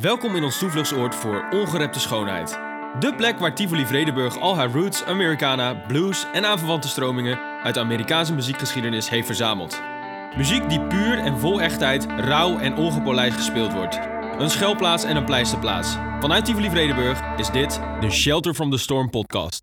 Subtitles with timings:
[0.00, 2.50] Welkom in ons toevluchtsoord voor ongerepte schoonheid.
[2.98, 7.80] De plek waar Tivoli Vredenburg al haar roots, Americana, blues en aanverwante stromingen uit de
[7.80, 9.80] Amerikaanse muziekgeschiedenis heeft verzameld.
[10.36, 13.98] Muziek die puur en vol echtheid, rauw en ongepolijst gespeeld wordt.
[14.38, 15.96] Een schuilplaats en een pleisterplaats.
[16.20, 19.62] Vanuit Tivoli Vredenburg is dit de Shelter from the Storm podcast.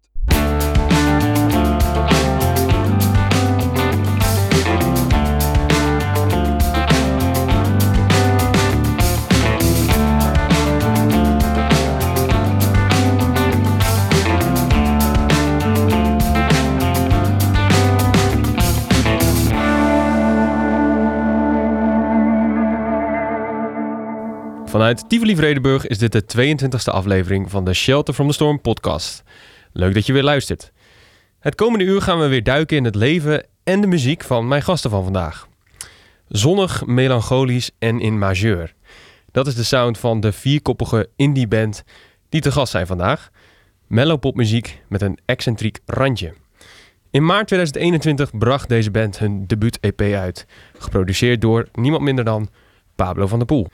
[24.75, 29.24] Vanuit Tivoli Vredenburg is dit de 22e aflevering van de Shelter from the Storm podcast.
[29.71, 30.71] Leuk dat je weer luistert.
[31.39, 34.61] Het komende uur gaan we weer duiken in het leven en de muziek van mijn
[34.61, 35.47] gasten van vandaag.
[36.28, 38.73] Zonnig, melancholisch en in majeur.
[39.31, 41.83] Dat is de sound van de vierkoppige indie band
[42.30, 43.30] die te gast zijn vandaag.
[43.88, 46.33] Mellowpopmuziek met een excentriek randje.
[47.11, 50.45] In maart 2021 bracht deze band hun debuut-EP uit,
[50.77, 52.49] geproduceerd door niemand minder dan
[52.95, 53.67] Pablo van der Poel.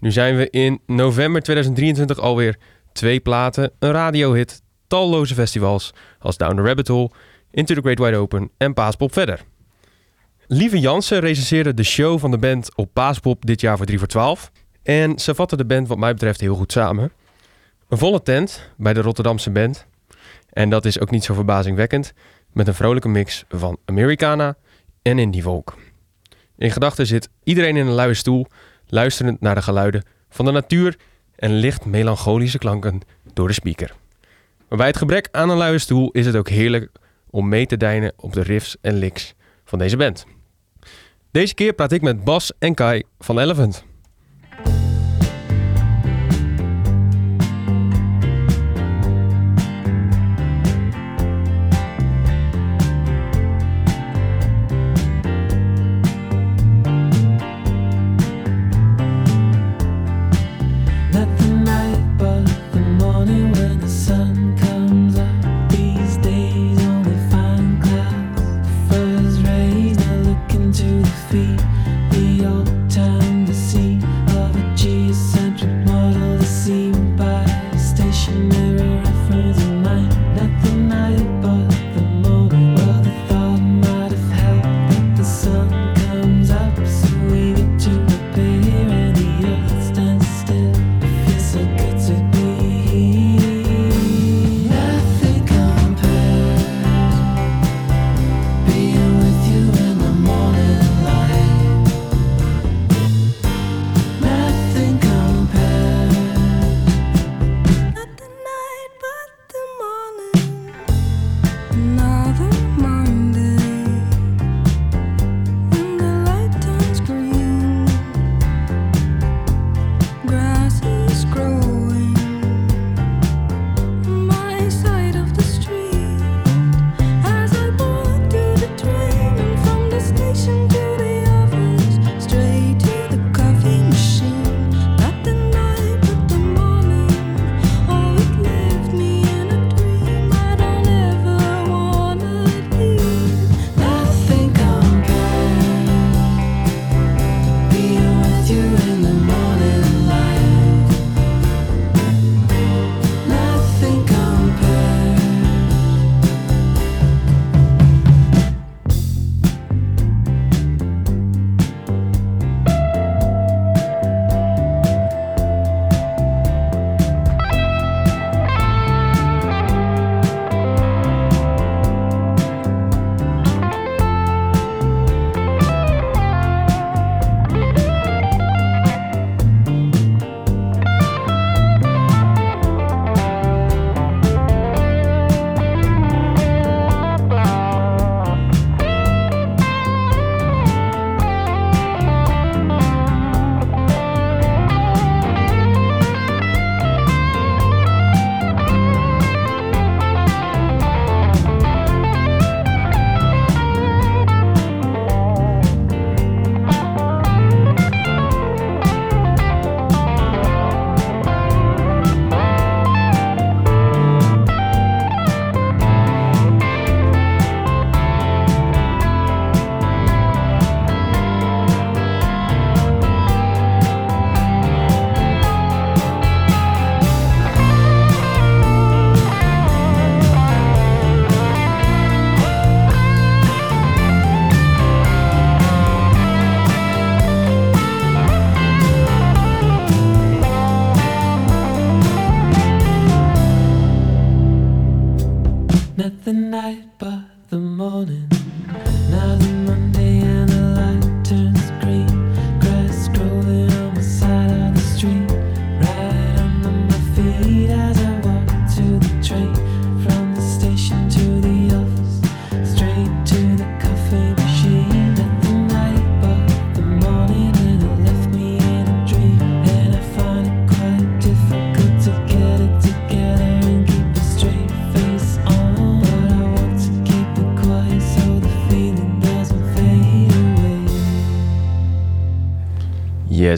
[0.00, 2.56] Nu zijn we in november 2023 alweer
[2.92, 7.10] twee platen, een radiohit, talloze festivals als Down the Rabbit Hole,
[7.50, 9.40] Into the Great Wide Open en Paaspop verder.
[10.46, 14.08] Lieve Jansen recenseerde de show van de band op Paaspop dit jaar voor 3 voor
[14.08, 14.50] 12.
[14.82, 17.12] En ze vatten de band wat mij betreft heel goed samen.
[17.88, 19.86] Een volle tent bij de Rotterdamse band.
[20.50, 22.12] En dat is ook niet zo verbazingwekkend,
[22.52, 24.56] met een vrolijke mix van Americana
[25.02, 25.76] en indie folk.
[26.56, 28.46] In gedachten zit iedereen in een luie stoel
[28.88, 30.96] luisterend naar de geluiden van de natuur
[31.36, 33.00] en licht melancholische klanken
[33.32, 33.94] door de speaker.
[34.68, 36.90] Maar bij het gebrek aan een luie stoel is het ook heerlijk
[37.30, 40.26] om mee te deinen op de riffs en licks van deze band.
[41.30, 43.87] Deze keer praat ik met Bas en Kai van Elephant.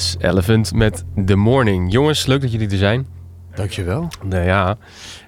[0.01, 1.93] Yes, Elephant met The Morning.
[1.93, 3.07] Jongens, leuk dat jullie er zijn.
[3.55, 4.09] Dankjewel.
[4.25, 4.77] Nou ja.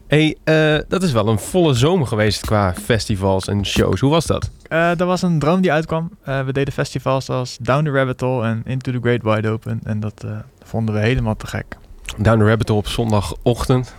[0.06, 4.00] Hey, eh, dat is wel een volle zomer geweest qua festivals en shows.
[4.00, 4.50] Hoe was dat?
[4.68, 6.10] Eh dat was een droom die uitkwam.
[6.22, 9.80] Eh, we deden festivals als Down the Rabbit Hole en Into the Great Wide Open.
[9.84, 10.30] En dat eh,
[10.64, 11.76] vonden we helemaal te gek.
[12.18, 13.94] Down the Rabbit Hole op zondagochtend.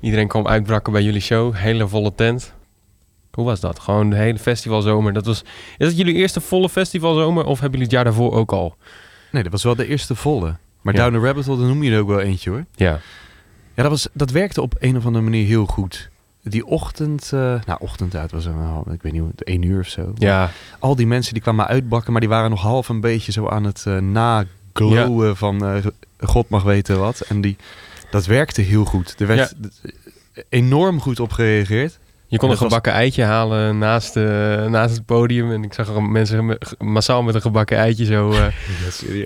[0.00, 1.54] Iedereen kwam uitbrakken bij jullie show.
[1.54, 2.54] Hele volle tent.
[3.30, 3.78] Hoe was dat?
[3.78, 5.12] Gewoon de hele festivalzomer.
[5.12, 5.44] Dat was,
[5.78, 8.76] is dat jullie eerste volle festivalzomer of hebben jullie het jaar daarvoor ook al?
[9.34, 10.56] Nee, dat was wel de eerste volle.
[10.80, 11.00] Maar Ja.
[11.00, 12.64] Down the Rabbit Hole, dan noem je er ook wel eentje hoor.
[12.74, 13.00] Ja.
[13.74, 16.08] Ja, dat, was, dat werkte op een of andere manier heel goed.
[16.42, 20.12] Die ochtend, eh nou ochtend uit was wel, ik weet niet, één uur of zo.
[20.14, 23.48] Ja, Al die mensen die kwamen uitbakken, maar die waren nog half een beetje zo
[23.48, 25.84] aan het eh naglowen van eh,
[26.20, 27.20] God mag weten wat.
[27.20, 27.56] En die,
[28.10, 29.14] dat werkte heel goed.
[29.20, 29.54] Er werd
[30.48, 31.98] enorm goed op gereageerd.
[32.34, 34.14] Je kon een was- gebakken eitje halen naast,
[34.68, 35.52] naast het podium.
[35.52, 38.30] En ik zag mensen me- massaal met een gebakken eitje zo...
[38.32, 38.46] eh,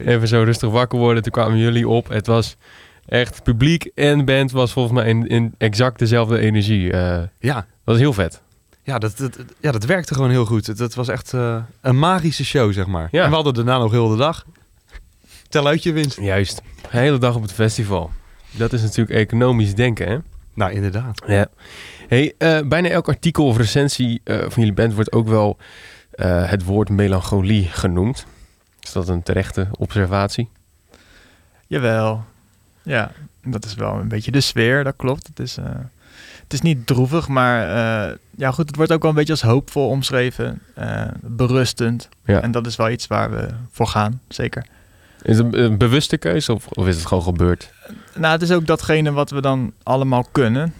[0.15, 1.23] even zo rustig wakker worden.
[1.23, 2.09] Toen kwamen jullie op.
[2.09, 2.57] Het was
[3.07, 6.93] echt publiek en band was volgens mij in, in exact dezelfde energie.
[6.93, 8.41] Eh, Ja, dat was heel vet.
[8.83, 10.79] ja, dat, dat, ja, dat werkte gewoon heel goed.
[10.79, 13.09] Dat was echt eh, een magische show, zeg maar.
[13.11, 13.23] Ja.
[13.23, 14.45] En we hadden daarna nog heel de dag.
[15.49, 16.21] Tel uit je winst.
[16.21, 16.63] Juist.
[16.91, 18.11] De hele dag op het festival.
[18.51, 20.17] Dat is natuurlijk economisch denken, hè?
[20.55, 21.23] Nou, inderdaad.
[21.27, 21.47] Ja.
[22.09, 25.57] Hey, eh, bijna elk artikel of recensie eh, van jullie band wordt ook wel
[26.11, 28.27] eh, het woord melancholie genoemd.
[28.81, 30.49] Is dat een terechte observatie?
[31.67, 32.25] Jawel.
[32.83, 33.13] Ja,
[33.45, 35.27] dat is wel een beetje de sfeer, dat klopt.
[35.27, 35.57] Het is,
[36.43, 37.61] het is niet droevig, maar
[38.37, 40.63] ja goed, het wordt ook wel een beetje als hoopvol omschreven.
[41.21, 42.09] berustend.
[42.25, 42.43] Ja.
[42.43, 44.67] En dat is wel iets waar we voor gaan, zeker.
[45.23, 47.73] Is het een, een bewuste keuze of, of is het gewoon gebeurd?
[48.15, 50.75] Nou, het is ook datgene wat we dan allemaal kunnen.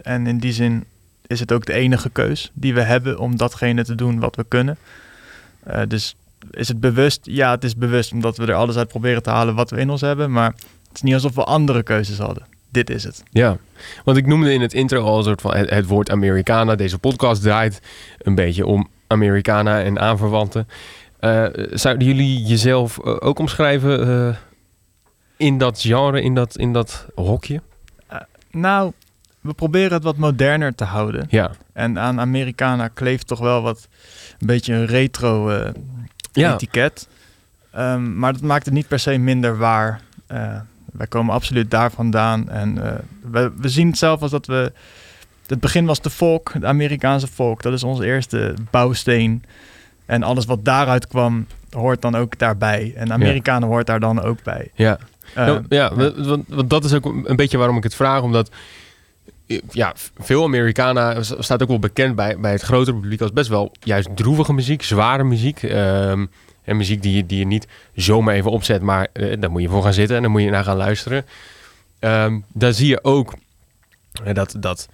[0.00, 0.84] En in die zin
[1.26, 4.44] is het ook de enige keus die we hebben om datgene te doen wat we
[4.48, 4.76] kunnen.
[5.62, 6.16] Eh, dus
[6.50, 7.20] is het bewust?
[7.22, 9.90] Ja, het is bewust omdat we er alles uit proberen te halen wat we in
[9.90, 10.32] ons hebben.
[10.32, 10.52] Maar
[10.88, 12.46] het is niet alsof we andere keuzes hadden.
[12.68, 13.22] Dit is het.
[13.30, 13.56] Ja,
[14.04, 16.74] want ik noemde in het intro al een soort van het, het woord Americana.
[16.74, 17.80] Deze podcast draait
[18.18, 20.68] een beetje om Americana en aanverwanten.
[21.18, 24.38] Eh, zouden jullie jezelf eh, ook omschrijven
[25.36, 27.60] in dat genre, in dat, in dat hokje?
[28.50, 28.92] Nou,
[29.42, 31.26] we proberen het wat moderner te houden.
[31.28, 31.50] Ja.
[31.72, 33.88] En aan Americana kleeft toch wel wat
[34.38, 35.70] een beetje een retro eh,
[36.32, 36.54] Ja.
[36.54, 37.08] etiket.
[37.70, 40.00] Ehm, maar dat maakt het niet per se minder waar.
[40.26, 40.60] Eh,
[40.92, 42.48] wij komen absoluut daar vandaan.
[42.48, 42.98] En eh,
[43.30, 44.72] we, we zien het zelf als dat we...
[45.46, 47.62] Het begin was de folk, de Amerikaanse folk.
[47.62, 49.44] Dat is onze eerste bouwsteen.
[50.06, 52.92] En alles wat daaruit kwam, hoort dan ook daarbij.
[52.96, 54.70] En de Amerikanen hoort daar dan ook bij.
[54.74, 54.98] Ja,
[55.34, 58.22] Nou, ja, want, dat is ook een beetje waarom ik het vraag.
[58.22, 58.50] Omdat
[59.70, 63.72] ja, veel Americana staat ook wel bekend bij, bij het grotere publiek als best wel
[63.80, 65.62] juist droevige muziek, zware muziek.
[65.62, 66.26] ehm,
[66.64, 69.82] en muziek die die je niet zomaar even opzet, maar eh, daar moet je voor
[69.82, 71.24] gaan zitten en dan moet je naar gaan luisteren.
[71.98, 73.34] Ehm, daar zie je ook
[74.24, 74.88] eh, dat, dat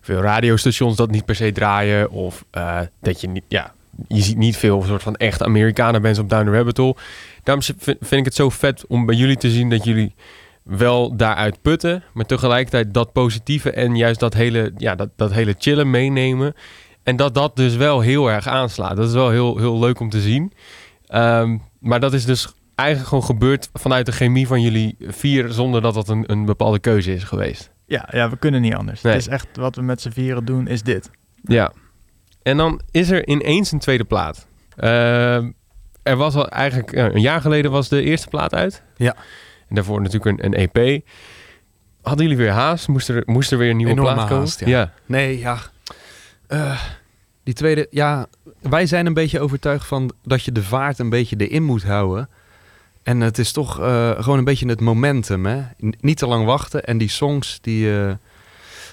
[0.00, 2.10] veel radiostations dat niet per se draaien.
[2.10, 3.74] Of eh, dat je niet, ja,
[4.08, 6.96] je ziet niet veel soort van echt Amerikanen bands op Down the Rabbit.
[7.42, 10.14] Daarom vind ik het zo vet om bij jullie te zien dat jullie
[10.64, 15.54] wel daaruit putten, maar tegelijkertijd dat positieve en juist dat hele, ja, dat, dat hele
[15.58, 16.54] chillen meenemen.
[17.02, 18.96] En dat dat dus wel heel erg aanslaat.
[18.96, 20.52] Dat is wel heel, heel leuk om te zien.
[21.06, 25.82] Ehm, maar dat is dus eigenlijk gewoon gebeurd vanuit de chemie van jullie vier, zonder
[25.82, 27.70] dat dat een, een bepaalde keuze is geweest.
[27.86, 29.02] ja, ja, we kunnen niet anders.
[29.02, 29.12] Nee.
[29.12, 31.10] Het is echt wat we met z'n vieren doen, is dit.
[31.42, 31.72] Ja.
[32.42, 34.46] En dan is er ineens een tweede plaat.
[34.76, 35.50] Ehm,
[36.02, 38.82] er was al eigenlijk een jaar geleden was de eerste plaat uit.
[38.96, 39.16] Ja.
[39.74, 41.04] En daarvoor natuurlijk een, een EP.
[42.02, 42.88] Hadden jullie weer haast?
[42.88, 44.42] Moest er, moest er weer een nieuwe Enorme plaat komen?
[44.44, 44.66] haast, ja.
[44.66, 44.92] ja.
[45.06, 45.58] Nee, ja.
[46.46, 46.80] Eh,
[47.44, 48.26] die tweede, ja,
[48.60, 52.28] wij zijn een beetje overtuigd van dat je de vaart een beetje erin moet houden.
[53.02, 55.56] En het is toch eh, gewoon een beetje het momentum, hè.
[55.86, 56.84] N- niet te lang wachten.
[56.84, 58.12] En die songs, die, eh,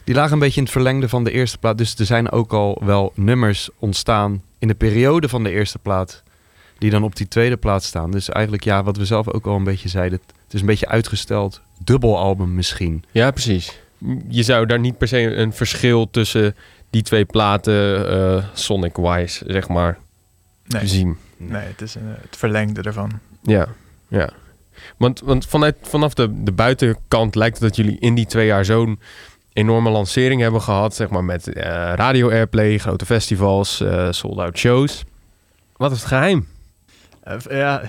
[0.03, 1.77] die lagen een beetje in het verlengde van de eerste plaat.
[1.77, 6.23] Dus er zijn ook al wel nummers ontstaan in de periode van de eerste plaat.
[6.81, 8.11] Die dan op die tweede plaat staan.
[8.11, 10.19] Dus eigenlijk, ja, wat we zelf ook al een beetje zeiden.
[10.45, 13.03] Het is een beetje uitgesteld dubbelalbum misschien.
[13.11, 13.79] Ja, precies.
[14.27, 16.55] Je zou daar niet per se een verschil tussen
[16.89, 19.97] die twee platen eh, Sonic-wise, zeg maar,
[20.67, 21.17] Nee, zien.
[21.37, 23.11] nee het is eh, het verlengde ervan.
[23.41, 23.67] Ja,
[24.07, 24.29] ja.
[24.97, 28.65] Want, want vanuit, vanaf de, de buitenkant lijkt het dat jullie in die twee jaar
[28.65, 28.99] zo'n
[29.53, 30.95] enorme lancering hebben gehad.
[30.95, 31.63] Zeg maar met eh,
[31.95, 35.03] radio airplay, grote festivals, eh sold-out shows.
[35.77, 36.47] Wat is het geheim?
[37.23, 37.81] Eh, ja,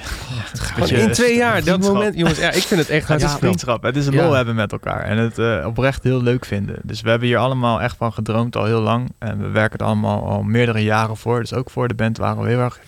[0.54, 2.16] Gewoon in twee jaar, dat moment.
[2.16, 3.38] Jongens, ja, ik vind het echt hartstikke knap.
[3.40, 3.82] vriendschap.
[3.82, 4.22] Het is een Ja.
[4.24, 5.02] lol hebben met elkaar.
[5.04, 6.76] En het eh, oprecht heel leuk vinden.
[6.82, 9.12] Dus we hebben hier allemaal echt van gedroomd al heel lang.
[9.18, 11.40] En we werken er allemaal al meerdere jaren voor.
[11.40, 12.78] Dus ook voor de band waren we heel erg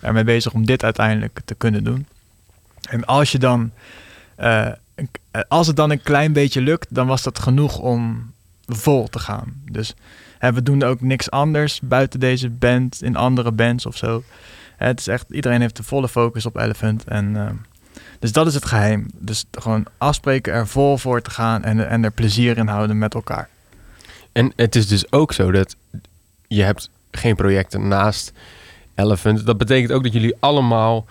[0.00, 2.06] ermee bezig om dit uiteindelijk te kunnen doen.
[2.90, 3.70] En als je dan...
[4.36, 5.08] eh, een-
[5.48, 8.32] als het dan een klein beetje lukt, dan was dat genoeg om
[8.66, 9.52] vol te gaan.
[9.70, 9.94] Dus
[10.38, 14.22] hè, we doen ook niks anders buiten deze band, in andere bands of zo.
[14.86, 17.04] Het is echt, iedereen heeft de volle focus op Elephant.
[17.04, 17.50] En eh,
[18.18, 19.06] dus dat is het geheim.
[19.14, 23.14] Dus gewoon afspreken, er vol voor te gaan en, en er plezier in houden met
[23.14, 23.48] elkaar.
[24.32, 25.76] En het is dus ook zo dat
[26.46, 28.32] je hebt geen projecten naast
[28.94, 29.46] Elephant.
[29.46, 31.06] Dat betekent ook dat jullie allemaal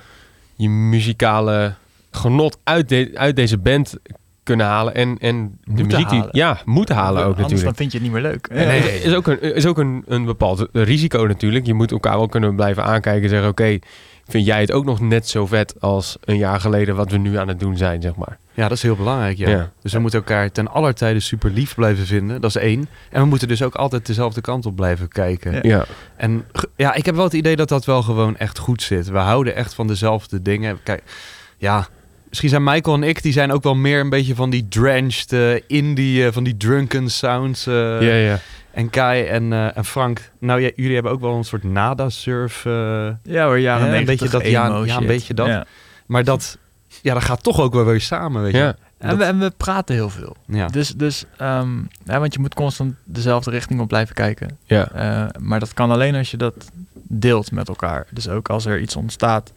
[0.55, 1.73] je muzikale
[2.11, 3.93] genot uit, uit deze band
[4.43, 4.95] kunnen halen.
[4.95, 6.23] En, en de Moeten muziek die...
[6.31, 7.65] Ja, moeten halen ook Anders natuurlijk.
[7.65, 8.49] dan vind je het niet meer leuk.
[8.49, 11.65] Nee, is ook, een, is ook een, een bepaald risico natuurlijk.
[11.65, 13.49] Je moet elkaar wel kunnen blijven aankijken en zeggen...
[13.49, 13.79] oké,
[14.27, 16.95] vind jij het ook nog net zo vet als een jaar geleden...
[16.95, 18.37] wat we nu aan het doen zijn, zeg maar.
[18.53, 19.49] Ja, dat is heel belangrijk, ja.
[19.49, 19.71] Ja.
[19.81, 22.41] Dus we moeten elkaar ten aller tijde super lief blijven vinden.
[22.41, 22.89] Dat is één.
[23.09, 25.53] En we moeten dus ook altijd dezelfde kant op blijven kijken.
[25.53, 25.59] Ja.
[25.61, 26.45] Ja, En
[26.75, 29.09] ja, ik heb wel het idee dat dat wel gewoon echt goed zit.
[29.09, 30.79] We houden echt van dezelfde dingen.
[30.83, 31.03] Kijk,
[31.57, 31.87] ja,
[32.31, 35.33] misschien zijn Michael en ik, die zijn ook wel meer een beetje van die drenched
[35.33, 37.67] eh, indie, eh, van die drunken sounds.
[37.67, 38.39] eh, ja, ja.
[38.71, 42.65] En Kai en, eh, en Frank, nou ja, jullie hebben ook wel een soort nada-surf.
[42.65, 42.71] eh,
[43.23, 44.47] Ja hoor, jaren Ja, een 90 beetje dat-
[44.87, 45.47] ja, een beetje dat.
[45.47, 45.65] Ja.
[46.05, 46.57] maar dat,
[47.01, 48.57] ja, dat gaat toch ook wel weer samen, weet je.
[48.57, 48.75] ja.
[48.97, 50.35] En, we, en we praten heel veel.
[50.47, 50.67] Ja.
[50.67, 54.57] Dus, dus ehm, ja, want je moet constant dezelfde richting op blijven kijken.
[54.65, 54.91] ja.
[54.91, 56.53] Eh, maar dat kan alleen als je dat
[56.93, 58.07] deelt met elkaar.
[58.11, 59.51] Dus ook als er iets ontstaat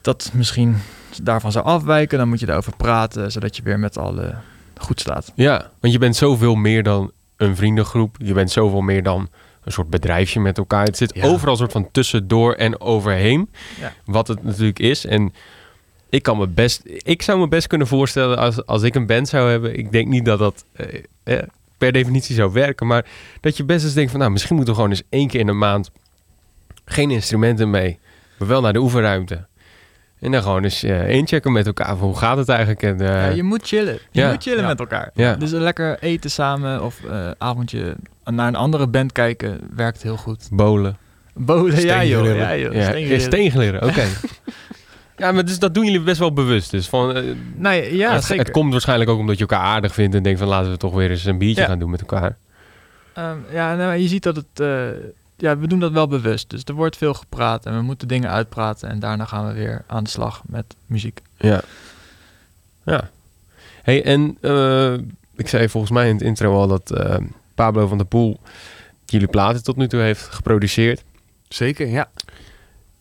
[0.00, 0.76] dat misschien
[1.22, 4.42] daarvan zou afwijken, dan moet je daarover praten, zodat je weer met allen
[4.78, 5.32] goed staat.
[5.34, 8.16] Ja, want je bent zoveel meer dan een vriendengroep.
[8.18, 9.28] Je bent zoveel meer dan
[9.64, 10.84] een soort bedrijfje met elkaar.
[10.84, 11.26] Het zit Ja.
[11.26, 13.50] overal een soort van tussendoor en overheen.
[13.80, 13.92] Ja.
[14.04, 15.06] Wat het natuurlijk is.
[15.06, 15.32] En
[16.08, 16.80] ik kan me best...
[16.84, 19.78] Ik zou me best kunnen voorstellen als, als ik een band zou hebben.
[19.78, 21.42] Ik denk niet dat dat eh, eh,
[21.78, 22.86] per definitie zou werken.
[22.86, 23.04] Maar
[23.40, 24.20] dat je best eens denkt van...
[24.20, 25.90] Nou, misschien moeten we gewoon eens één keer in de maand...
[26.84, 27.98] Geen instrumenten mee.
[28.38, 29.46] Maar wel naar de oefenruimte.
[30.22, 31.96] En dan gewoon eens eh, inchecken met elkaar.
[31.96, 32.82] Van hoe gaat het eigenlijk?
[32.82, 33.98] En, eh, Ja, je moet chillen.
[34.10, 34.30] Je ja.
[34.30, 34.66] moet chillen Ja.
[34.66, 35.10] met elkaar.
[35.14, 35.34] Ja.
[35.34, 40.16] Dus een lekker eten samen of eh, avondje naar een andere band kijken werkt heel
[40.16, 40.48] goed.
[40.50, 40.96] Bolen.
[41.34, 42.36] Bolen, ja joh.
[42.36, 42.74] Ja, joh.
[42.74, 43.20] Ja, steengrillen.
[43.20, 44.02] steengrillen, oké.
[45.16, 46.70] ja, maar dus dat doen jullie best wel bewust.
[46.70, 47.22] Dus van,
[47.56, 48.44] Nee, ja, het, zeker.
[48.44, 50.94] het komt waarschijnlijk ook omdat je elkaar aardig vindt en denkt van laten we toch
[50.94, 51.68] weer eens een biertje Ja.
[51.68, 52.36] gaan doen met elkaar.
[53.14, 54.66] Ehm, ja, nou, je ziet dat het...
[55.42, 56.50] ja, we doen dat wel bewust.
[56.50, 58.88] Dus er wordt veel gepraat en we moeten dingen uitpraten.
[58.88, 61.20] En daarna gaan we weer aan de slag met muziek.
[61.36, 61.60] Ja.
[62.84, 63.10] Ja.
[63.82, 64.92] Hey, en eh,
[65.36, 67.16] ik zei volgens mij in het intro al dat eh,
[67.54, 68.40] Pablo van der Poel
[69.04, 71.02] jullie platen tot nu toe heeft geproduceerd.
[71.48, 72.10] Zeker, ja.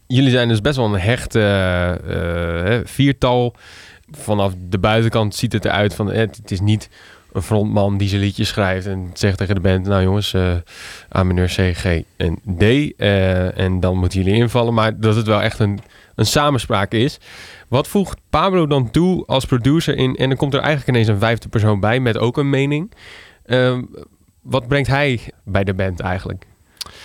[0.08, 3.56] Jullie zijn dus best wel een hecht eh, hè, viertal.
[4.12, 6.12] Vanaf de buitenkant ziet het eruit van...
[6.12, 6.90] het is niet
[7.32, 8.86] een frontman die zijn liedjes schrijft...
[8.86, 9.86] en zegt tegen de band...
[9.86, 10.56] nou jongens, eh
[11.16, 12.62] A mineur, C, G en D.
[12.62, 14.74] eh, en dan moeten jullie invallen.
[14.74, 15.80] Maar dat het wel echt een,
[16.16, 17.20] een samenspraak is.
[17.68, 20.16] Wat voegt Pablo dan toe als producer in...
[20.16, 22.00] en dan komt er eigenlijk ineens een vijfde persoon bij...
[22.00, 22.92] met ook een mening.
[23.46, 23.82] Ehm,
[24.42, 26.46] wat brengt hij bij de band eigenlijk?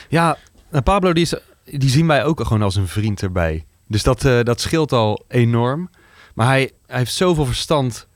[0.08, 0.36] Ja,
[0.70, 1.28] nou, Pablo die,
[1.64, 3.64] die zien wij ook gewoon als een vriend erbij.
[3.88, 5.90] Dus dat, eh, dat scheelt al enorm.
[6.34, 8.06] Maar hij, hij heeft zoveel verstand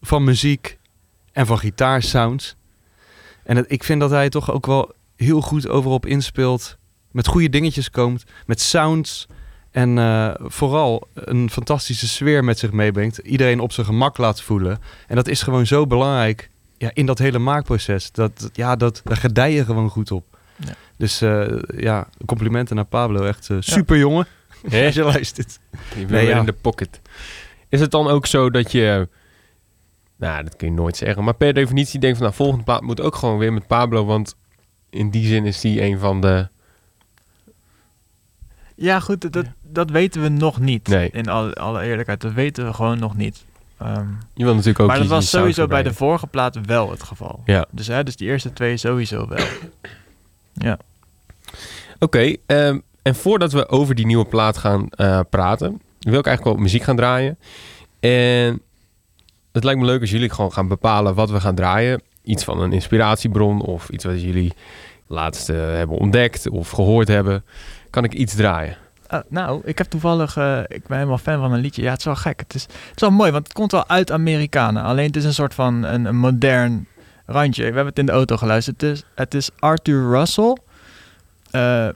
[0.00, 0.78] van muziek
[1.36, 2.56] en van gitaarsounds.
[3.44, 6.76] En het, ik vind dat hij toch ook wel heel goed overal op inspeelt.
[7.10, 9.26] Met goede dingetjes komt, met sounds.
[9.70, 13.18] En eh, vooral een fantastische sfeer met zich meebrengt.
[13.18, 14.78] Iedereen op zijn gemak laat voelen.
[15.06, 18.12] En dat is gewoon zo belangrijk ja, in dat hele maakproces.
[18.12, 20.38] Dat, ja, dat, daar gedij je gewoon goed op.
[20.56, 20.74] Ja.
[20.96, 23.24] Dus eh, ja, complimenten naar Pablo.
[23.24, 24.26] Echt eh, super jongen.
[24.84, 25.58] Als je luistert.
[25.70, 26.38] Je bent Nee, ja.
[26.38, 27.00] in de pocket.
[27.68, 29.08] Is het dan ook zo dat je...
[30.16, 31.24] Nou, dat kun je nooit zeggen.
[31.24, 32.22] Maar per definitie denk van...
[32.24, 34.04] Nou, volgende plaat moet ook gewoon weer met Pablo.
[34.04, 34.34] Want
[34.90, 36.48] in die zin is die een van de...
[38.74, 40.88] Ja, goed, dat, dat, dat weten we nog niet.
[40.88, 41.10] Nee.
[41.10, 43.44] In alle, alle eerlijkheid, dat weten we gewoon nog niet.
[43.78, 47.02] Ehm, Je wil natuurlijk ook maar dat was sowieso bij de vorige plaat wel het
[47.02, 47.40] geval.
[47.44, 47.66] Ja.
[47.70, 49.46] Dus, hè, dus die eerste twee sowieso wel.
[50.52, 50.78] ja.
[51.98, 55.80] Oké, ehm, en voordat we over die nieuwe plaat gaan eh, praten...
[56.00, 57.38] wil ik eigenlijk wel muziek gaan draaien.
[58.00, 58.60] En
[59.56, 62.02] het lijkt me leuk als jullie gewoon gaan bepalen wat we gaan draaien.
[62.24, 64.52] Iets van een inspiratiebron of iets wat jullie
[65.06, 67.44] laatst eh, hebben ontdekt of gehoord hebben,
[67.90, 68.76] kan ik iets draaien.
[69.06, 71.82] Ah, nou, ik heb toevallig, eh, ik ben helemaal fan van een liedje.
[71.82, 72.40] Ja, het is wel gek.
[72.40, 74.82] Het is, het is wel mooi, want het komt wel uit Amerikanen.
[74.82, 76.86] Alleen het is een soort van een, modern
[77.26, 77.62] randje.
[77.62, 78.80] We hebben het in de auto geluisterd.
[78.80, 80.56] Het is, het is Arthur Russell
[81.50, 81.88] eh,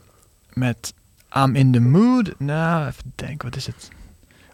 [0.52, 0.94] met
[1.36, 2.32] I'm in the mood.
[2.38, 3.90] Nou, even denken, wat is het?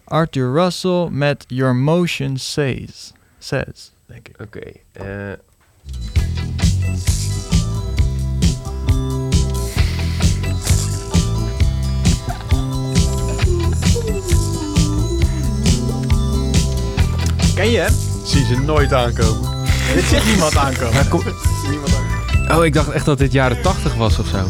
[0.07, 3.13] Arthur Russell met Your Motion Says.
[3.39, 4.41] Says, denk ik.
[4.41, 4.71] Oké.
[4.91, 5.33] eh,
[17.55, 17.93] Ken je hem?
[18.25, 19.49] Zie ze nooit aankomen.
[19.93, 21.05] Dit zit niemand aankomen.
[22.51, 24.47] Oh, ik dacht echt dat dit jaren 80 was of zo.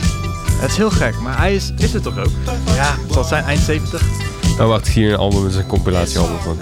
[0.62, 1.72] Het is heel gek, maar hij is...
[1.78, 2.30] Is het toch ook?
[2.76, 4.02] Ja, het zal zijn eind 70.
[4.60, 6.58] Oh, wacht, hier een album, is een compilatiealbum van.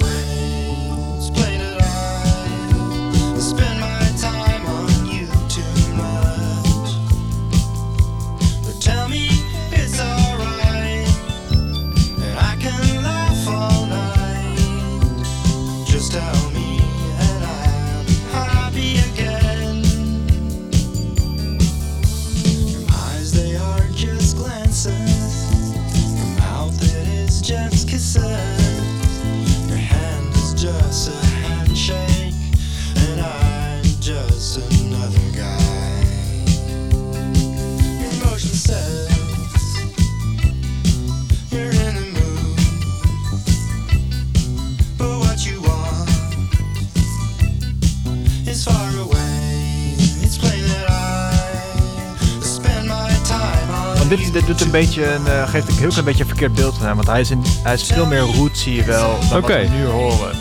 [54.85, 56.95] Beetje een, eh, geeft een heel klein beetje een verkeerd beeld van hem.
[56.95, 60.31] Want hij is, in, hij is veel meer rootsy wel dan wat we nu horen.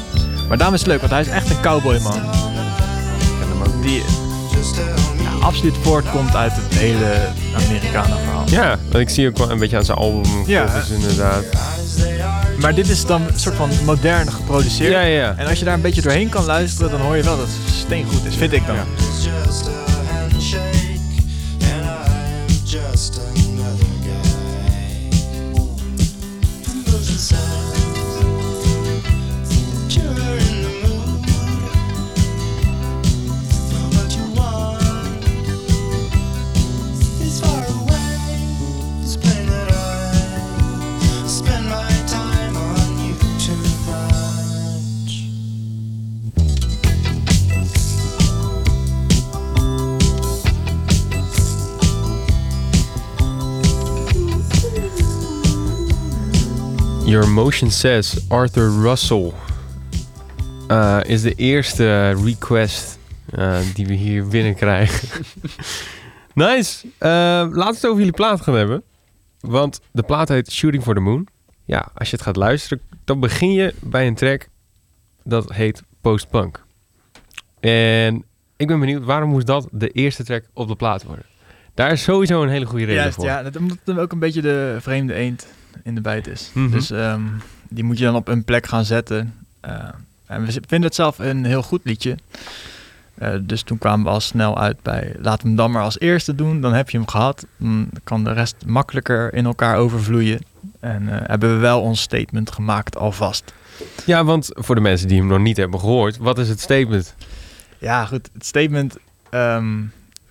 [0.48, 2.20] Maar daarom is het leuk, want hij is echt een cowboy man.
[3.82, 4.02] Die
[5.22, 7.28] ja, absoluut voortkomt uit het hele
[7.64, 8.44] Amerikanen verhaal.
[8.46, 10.46] Ja, want ik zie ook wel een beetje aan zijn album.
[10.46, 10.82] Ja.
[10.90, 11.44] Inderdaad.
[12.60, 14.92] Maar dit is dan een soort van modern geproduceerd.
[14.92, 15.34] Ja, ja.
[15.36, 17.74] En als je daar een beetje doorheen kan luisteren, dan hoor je wel dat het
[17.74, 18.76] steengoed is, vind ik dan.
[57.14, 59.32] Your Motion Says, Arthur Russell.
[60.68, 62.98] eh, is de eerste request
[63.30, 65.24] eh, die we hier binnenkrijgen.
[66.34, 66.86] nice.
[66.98, 68.82] Eh, laten we het over jullie plaat gaan hebben.
[69.40, 71.26] Want de plaat heet Shooting for the Moon.
[71.64, 74.48] Ja, als je het gaat luisteren, dan begin je bij een track
[75.22, 76.64] dat heet Post-Punk.
[77.60, 78.24] En
[78.56, 81.24] ik ben benieuwd, waarom moest dat de eerste track op de plaat worden?
[81.74, 83.24] Daar is sowieso een hele goede reden Juist, voor.
[83.24, 83.42] ja.
[83.42, 85.46] Dat, omdat het ook een beetje de vreemde eend
[85.82, 86.50] in de bijt is.
[86.54, 86.70] Mhm.
[86.70, 87.22] Dus ehm,
[87.68, 89.34] die moet je dan op een plek gaan zetten.
[89.60, 89.72] Eh,
[90.26, 92.16] en we vinden het zelf een heel goed liedje.
[93.14, 96.34] Eh, dus toen kwamen we al snel uit bij we hem dan maar als eerste
[96.34, 96.60] doen.
[96.60, 97.46] Dan heb je hem gehad.
[97.56, 100.40] Dan kan de rest makkelijker in elkaar overvloeien.
[100.80, 103.52] En eh, hebben we wel ons statement gemaakt alvast.
[104.06, 107.14] Ja, want voor de mensen die hem nog niet hebben gehoord, wat is het statement?
[107.78, 108.30] Ja, goed.
[108.32, 108.96] Het statement
[109.30, 109.80] ehm,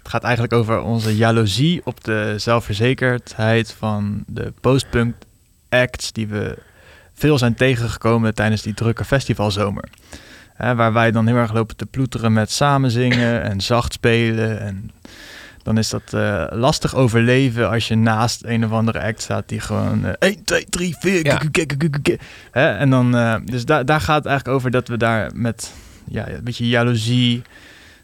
[0.03, 5.15] het gaat eigenlijk over onze jaloezie op de zelfverzekerdheid van de postpunk
[5.73, 6.57] acts die we
[7.13, 9.83] veel zijn tegengekomen tijdens die drukke festivalzomer.
[10.53, 14.59] Hè, waar wij dan heel erg lopen te ploeteren met samen zingen en zacht spelen.
[14.59, 14.91] En
[15.63, 19.59] dan is dat eh, lastig overleven als je naast een of andere act staat die
[19.59, 21.25] gewoon eh 1, 2, 3, 4.
[21.25, 21.41] Ja.
[22.51, 25.71] Hè, En dan, eh, dus daar daar gaat het eigenlijk over dat we daar met
[26.07, 27.41] ja, een beetje jaloezie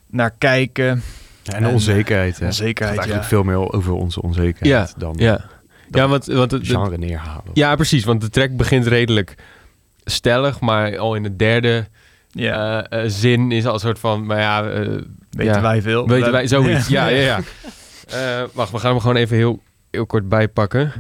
[0.08, 1.02] naar kijken.
[1.42, 2.40] Ja, en onzekerheid.
[2.40, 2.46] hè.
[2.46, 3.28] Onzekerheid, Het gaat eigenlijk ja.
[3.28, 5.46] veel meer over onze onzekerheid dan Ja,
[5.92, 7.52] ja want, want het, genre neerhalen.
[7.54, 8.04] ja, precies.
[8.04, 9.36] Want de track begint redelijk
[10.04, 11.88] stellig, maar al in de derde
[12.32, 14.80] Ja, eh, eh, zin is al een soort van, maar ja, eh,
[15.30, 16.08] weten ja, wij veel.
[16.08, 16.88] weten wij zoiets.
[16.98, 17.40] Ja, ja, ja.
[18.08, 18.42] ja.
[18.42, 20.92] Eh, wacht, we gaan hem gewoon even heel, heel kort bijpakken.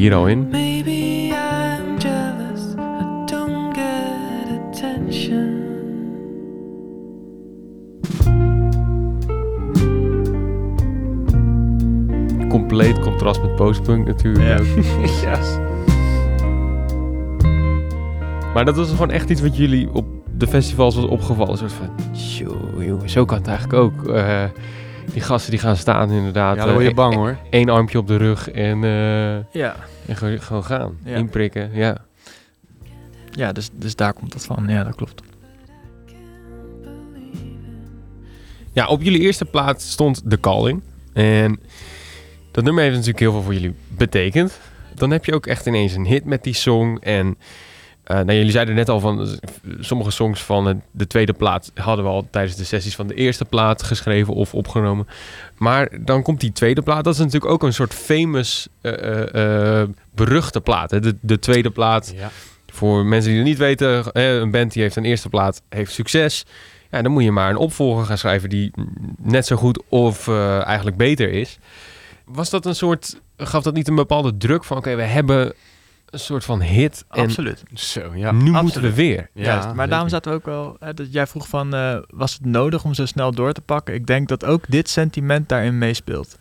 [0.00, 0.48] Hier al in.
[0.50, 5.58] Maybe I'm jealous, I don't get attention.
[12.48, 14.60] Compleet contrast met postpunk natuurlijk.
[15.22, 15.38] Ja.
[18.54, 21.52] Maar dat was gewoon echt iets wat jullie op de festivals was opgevallen.
[21.52, 24.08] Een soort van, "Tjoe, jongen, zo kan het eigenlijk ook.
[24.08, 24.44] Eh,
[25.12, 26.56] die gasten die gaan staan inderdaad.
[26.56, 27.36] Ja, dan word je eh, bang hoor.
[27.50, 30.98] Eén armpje op de rug en, eh, Ja, en gewoon, gaan.
[31.04, 31.16] Ja.
[31.16, 31.96] Inprikken, ja.
[33.30, 34.64] ja dus, dus daar komt het van.
[34.68, 35.22] Ja, dat klopt.
[38.72, 40.82] Ja, op jullie eerste plaats stond The Calling.
[41.12, 41.60] En
[42.50, 44.58] dat nummer heeft natuurlijk heel veel voor jullie betekend.
[44.94, 46.96] Dan heb je ook echt ineens een hit met die song.
[46.96, 47.36] En
[48.10, 49.28] eh, nou, jullie zeiden net al van eh,
[49.80, 53.14] sommige songs van het- de tweede plaat hadden we al tijdens de sessies van de
[53.14, 55.06] eerste plaat geschreven of opgenomen.
[55.56, 57.04] Maar dan komt die tweede plaat.
[57.04, 58.92] Dat is natuurlijk ook een soort famous, eh,
[59.34, 60.90] eh, eh, beruchte plaat.
[60.90, 61.00] Hè?
[61.00, 62.30] De, de tweede plaat Ja.
[62.72, 66.44] voor mensen die het niet weten, een band die heeft een eerste plaat, heeft succes.
[66.90, 68.70] Ja, dan moet je maar een opvolger gaan schrijven die
[69.22, 71.58] net zo goed of eh, eigenlijk beter is.
[72.24, 75.52] Was dat een soort, gaf dat niet een bepaalde druk van, oké, we hebben
[76.10, 77.62] een soort van hit en Absoluut.
[77.74, 78.30] Zo, ja.
[78.32, 78.62] nu absoluut.
[78.62, 79.30] moeten we weer.
[79.32, 79.74] Ja, Juist.
[79.74, 80.76] Maar daarom zaten we ook wel...
[80.80, 83.94] Hè, dat jij vroeg van, eh, was het nodig om zo snel door te pakken?
[83.94, 86.36] Ik denk dat ook dit sentiment daarin meespeelt.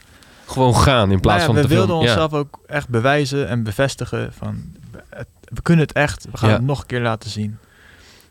[0.45, 2.03] Gewoon gaan in plaats Nou ja, van we te wilden veel.
[2.05, 2.09] Ja.
[2.21, 4.63] onszelf ook echt bewijzen en bevestigen van...
[5.09, 6.55] het- we kunnen het echt, we gaan Ja.
[6.55, 7.57] het nog een keer laten zien.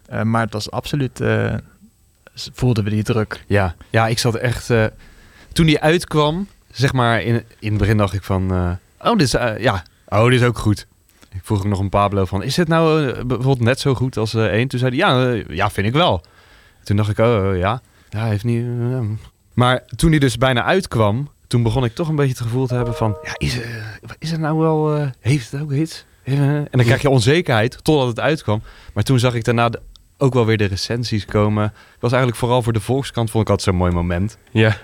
[0.06, 1.20] Eh, maar het was absoluut...
[1.20, 1.54] eh,
[2.34, 3.44] voelden we die druk.
[3.46, 4.70] Ja, ja ik zat echt...
[4.70, 4.84] eh,
[5.52, 8.50] toen die uitkwam, zeg maar, in, in het begin dacht ik van...
[8.52, 10.86] eh, oh, dit is, ja, oh, dit is ook goed.
[11.32, 14.16] Ik vroeg ook nog een Pablo van, is dit nou eh, bijvoorbeeld net zo goed
[14.16, 14.68] als eh, één?
[14.68, 16.22] Toen zei hij, ja, eh, ja, vind ik wel.
[16.84, 17.80] Toen dacht ik, oh, eh, ja.
[18.08, 18.66] Ja, heeft niet...
[19.54, 22.74] maar toen hij dus bijna uitkwam, toen begon ik toch een beetje het gevoel te
[22.74, 23.16] hebben van...
[23.22, 23.58] Ja, is,
[24.18, 25.10] is het nou wel...
[25.20, 25.72] heeft het ook?
[26.28, 28.62] Eh, en dan krijg je onzekerheid totdat het uitkwam.
[28.94, 29.70] Maar toen zag ik daarna
[30.18, 31.62] ook wel weer de recensies komen.
[31.62, 34.38] Het was eigenlijk vooral voor de Volkskrant, vond ik altijd zo'n mooi moment.
[34.50, 34.76] Ja.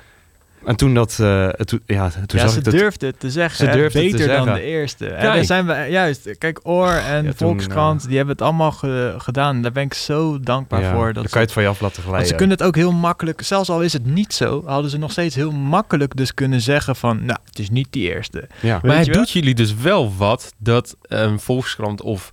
[0.64, 1.18] En toen dat...
[1.20, 2.74] eh, toen, ja, toen ja, zag ze ik dat...
[2.74, 3.56] durfde het te zeggen.
[3.66, 5.06] Ze durfde het te Beter dan de eerste.
[5.06, 5.34] En Kijk.
[5.34, 9.14] daar zijn we, juist, kijk, Oor en Ja, toen, Volkskrant, die hebben het allemaal ge-
[9.18, 9.62] gedaan.
[9.62, 11.12] Daar ben ik zo dankbaar ja, voor.
[11.12, 12.14] dan Dat kan ze, je het van je af laten glijden.
[12.16, 14.98] want ze kunnen het ook heel makkelijk, zelfs al is het niet zo, hadden ze
[14.98, 18.48] nog steeds heel makkelijk dus kunnen zeggen van, nou, het is niet die eerste.
[18.60, 18.78] Ja.
[18.82, 22.30] Maar Weet het doet jullie dus wel wat dat een Volkskrant of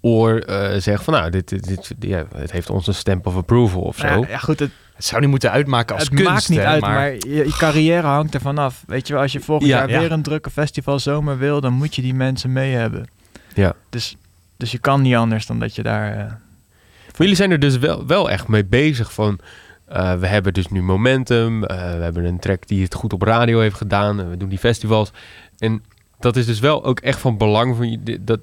[0.00, 3.36] Oor eh, zegt van nou, dit, dit, dit- ja, het heeft ons een stamp of
[3.36, 4.06] approval of zo.
[4.06, 6.58] Nou Ja, ja, goed, het, Het zou niet moeten uitmaken als het kunst, maakt niet
[6.58, 6.94] hè, uit, maar...
[6.94, 8.82] maar, je, carrière hangt ervan af.
[8.86, 9.98] Weet je wel, als je volgend Ja, jaar ja.
[10.00, 13.08] weer een drukke festival zomer wil, dan moet je die mensen mee hebben.
[13.54, 13.74] Ja.
[13.90, 14.16] Dus,
[14.56, 16.16] dus je kan niet anders dan dat je daar...
[16.16, 19.38] Maar jullie zijn er dus wel, wel echt mee bezig van...
[19.86, 21.64] eh, we hebben dus nu momentum.
[21.64, 24.30] eh, we hebben een track die het goed op radio heeft gedaan.
[24.30, 25.12] we doen die festivals.
[25.58, 25.82] En
[26.18, 28.18] dat is dus wel ook echt van belang voor je.
[28.20, 28.40] Dat,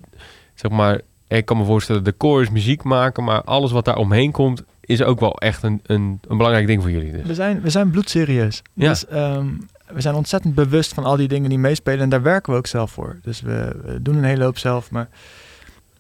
[0.56, 3.24] zeg maar, ik kan me voorstellen, de core is muziek maken.
[3.24, 6.82] Maar alles wat daar omheen komt, is ook wel echt een, een, een belangrijk ding
[6.82, 7.12] voor jullie.
[7.12, 7.22] Dus.
[7.26, 8.62] We zijn, we zijn bloedserieus.
[8.74, 8.90] Ja.
[8.90, 9.48] Dus, ehm,
[9.94, 12.00] we zijn ontzettend bewust van al die dingen die meespelen.
[12.00, 13.20] En daar werken we ook zelf voor.
[13.22, 14.92] Dus we, we doen een hele hoop zelf.
[14.92, 15.10] Maar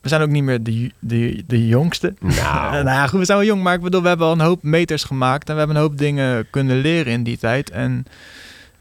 [0.01, 2.13] we zijn ook niet meer de, de, de jongste.
[2.19, 3.63] Nou, nou ja, goed, we zijn wel jong.
[3.63, 5.47] Maar ik bedoel, we hebben al een hoop meters gemaakt.
[5.47, 7.69] En we hebben een hoop dingen kunnen leren in die tijd.
[7.69, 8.05] En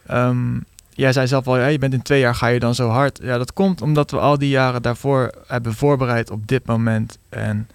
[0.07, 0.59] ehm,
[0.90, 3.18] jij zei zelf al, ja, je bent in twee jaar ga je dan zo hard.
[3.23, 7.18] Ja, dat komt omdat we al die jaren daarvoor hebben voorbereid op dit moment.
[7.29, 7.68] En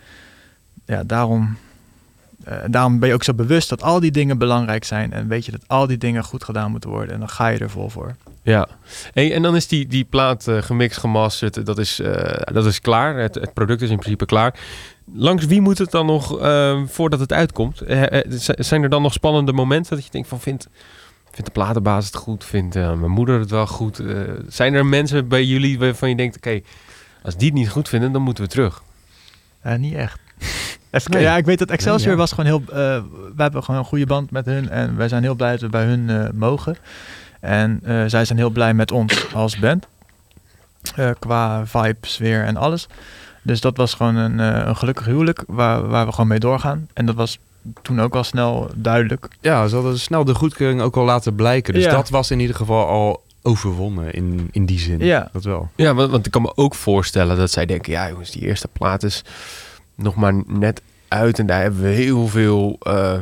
[0.86, 1.58] ja, daarom,
[2.46, 5.14] eh, daarom ben je ook zo bewust dat al die dingen belangrijk zijn.
[5.14, 7.14] En weet je dat al die dingen goed gedaan moeten worden.
[7.14, 8.16] En dan ga je er vol voor.
[8.46, 8.68] Ja,
[9.14, 12.82] hey, en dan is die, die plaat eh, gemixt, gemasterd, dat is, eh, dat is
[12.82, 13.18] klaar.
[13.18, 14.60] Het, het product is in principe klaar.
[15.14, 17.82] Langs wie moet het dan nog eh, voordat het uitkomt?
[18.58, 20.68] Zijn er dan nog spannende momenten dat je denkt van vindt,
[21.32, 22.44] vindt de platenbaas het goed?
[22.44, 24.02] Vindt mijn moeder het wel goed?
[24.48, 26.62] Zijn er mensen bij jullie waarvan je denkt, oké,
[27.24, 28.84] als die het niet goed vinden, dan moeten we terug?
[29.78, 30.20] Niet echt.
[30.96, 31.22] Even, Nee.
[31.22, 32.22] Ja, ik weet dat Excelsior Nee, ja.
[32.22, 32.62] was gewoon heel...
[32.78, 33.02] eh
[33.36, 34.70] we hebben gewoon een goede band met hun.
[34.70, 36.78] En wij zijn heel blij dat we bij hun eh, mogen.
[37.40, 39.88] En eh, zij zijn heel blij met ons als band.
[40.96, 42.88] Eh, qua vibe, sfeer en alles.
[43.42, 46.88] Dus dat was gewoon een, eh, een gelukkig huwelijk waar, waar we gewoon mee doorgaan.
[46.94, 47.38] En dat was
[47.82, 49.28] toen ook al snel duidelijk.
[49.42, 51.74] Ja, ze hadden snel de goedkeuring ook al laten blijken.
[51.74, 51.92] Dus Ja.
[51.92, 55.00] dat was in ieder geval al overwonnen in, in die zin.
[55.00, 55.30] Ja.
[55.32, 55.70] Dat wel.
[55.76, 58.68] Ja, want, want ik kan me ook voorstellen dat zij denken, ja jongens, die eerste
[58.68, 59.22] plaat is
[59.96, 63.18] nog maar net uit en daar hebben we heel veel eh,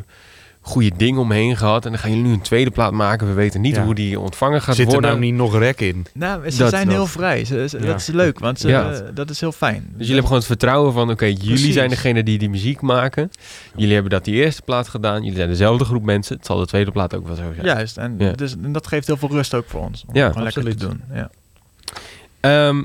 [0.62, 1.86] goede ding omheen gehad.
[1.86, 3.28] En dan gaan jullie nu een tweede plaat maken.
[3.28, 3.84] We weten niet Ja.
[3.84, 5.10] hoe die ontvangen gaat Zit er worden.
[5.10, 6.06] nou niet nog rek in?
[6.14, 6.96] Nou, ze Dat- zijn dat.
[6.96, 7.46] heel vrij.
[7.46, 7.86] Ze, ze- Ja.
[7.86, 9.02] Dat is leuk, want ze, Ja.
[9.14, 9.82] dat is heel fijn.
[9.82, 11.74] Dus jullie hebben gewoon het vertrouwen van, oké, jullie Precies.
[11.74, 13.32] zijn degene die die muziek maken.
[13.76, 15.20] Jullie hebben dat die eerste plaat gedaan.
[15.22, 16.36] Jullie zijn dezelfde groep mensen.
[16.38, 17.66] Het zal de tweede plaat ook wel zo zijn.
[17.66, 18.32] Juist, en, Ja.
[18.32, 20.04] dus, en dat geeft heel veel rust ook voor ons.
[20.08, 20.98] Om Ja, gewoon lekker te absoluut.
[21.10, 21.18] doen.
[21.18, 21.30] Ja.
[22.40, 22.84] Ehm,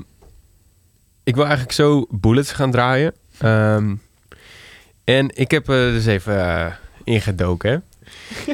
[1.23, 3.13] ik wil eigenlijk zo Bullets gaan draaien.
[3.39, 3.95] Ehm,
[5.03, 6.73] en ik heb er dus even eh,
[7.03, 7.83] ingedoken.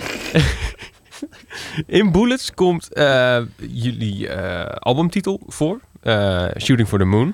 [1.88, 5.80] In Bullets komt eh, jullie eh, albumtitel voor.
[6.02, 7.34] eh, Shooting for the Moon.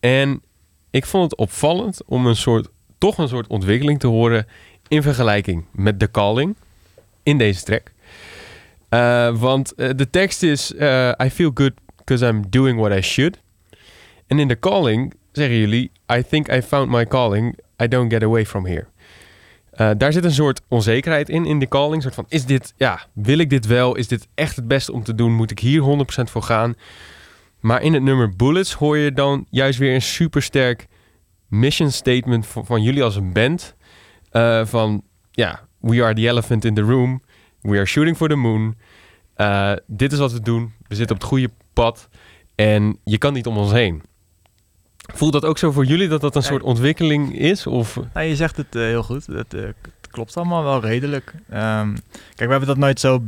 [0.00, 0.42] En
[0.90, 4.46] ik vond het opvallend om een soort, toch een soort ontwikkeling te horen
[4.88, 6.56] in vergelijking met The Calling
[7.22, 7.92] in deze track.
[8.88, 13.00] Eh, want eh, de tekst is eh, I feel good because I'm doing what I
[13.02, 13.38] should.
[14.26, 17.58] En in The Calling zeggen jullie I think I found my calling.
[17.82, 18.86] I don't get away from here.
[19.70, 21.94] Eh, daar zit een soort onzekerheid in, in The Calling.
[21.94, 23.96] Een soort van, is dit, ja, wil ik dit wel?
[23.96, 25.32] Is dit echt het beste om te doen?
[25.32, 26.74] Moet ik hier 100% voor gaan?
[27.60, 30.86] Maar in het nummer Bullets hoor je dan juist weer een supersterk
[31.48, 33.74] mission statement van, van jullie als een band.
[34.30, 37.22] Eh, van, ja, we are the elephant in the room.
[37.60, 38.74] We are shooting for the moon.
[39.34, 40.72] Eh, dit is wat we doen.
[40.88, 42.08] We zitten op het goede pad.
[42.54, 44.02] En je kan niet om ons heen.
[45.14, 47.66] Voelt dat ook zo voor jullie dat dat een soort ontwikkeling is?
[47.66, 49.32] Of Nou, je zegt het eh, heel goed.
[49.32, 49.62] Dat eh,
[50.10, 51.34] klopt allemaal wel redelijk.
[51.50, 51.92] Ehm,
[52.34, 53.22] kijk, we hebben dat nooit zo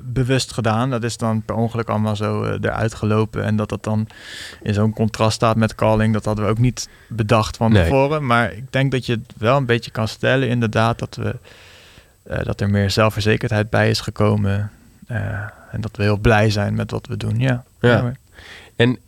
[0.00, 0.90] bewust gedaan.
[0.90, 3.44] Dat is dan per ongeluk allemaal zo eh, eruit gelopen.
[3.44, 4.06] En dat dat dan
[4.62, 7.82] in zo'n contrast staat met calling, dat hadden we ook niet bedacht van Nee.
[7.82, 8.26] tevoren.
[8.26, 11.36] Maar ik denk dat je het wel een beetje kan stellen, inderdaad, dat, we,
[12.42, 14.70] dat er meer zelfverzekerdheid bij is gekomen.
[15.70, 17.38] En dat we heel blij zijn met wat we doen.
[17.38, 17.64] Ja.
[17.80, 18.12] Ja.
[18.76, 18.98] En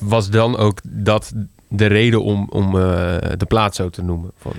[0.00, 1.32] was dan ook dat
[1.70, 4.30] de reden om, om eh, de plaat zo te noemen?
[4.38, 4.52] Van,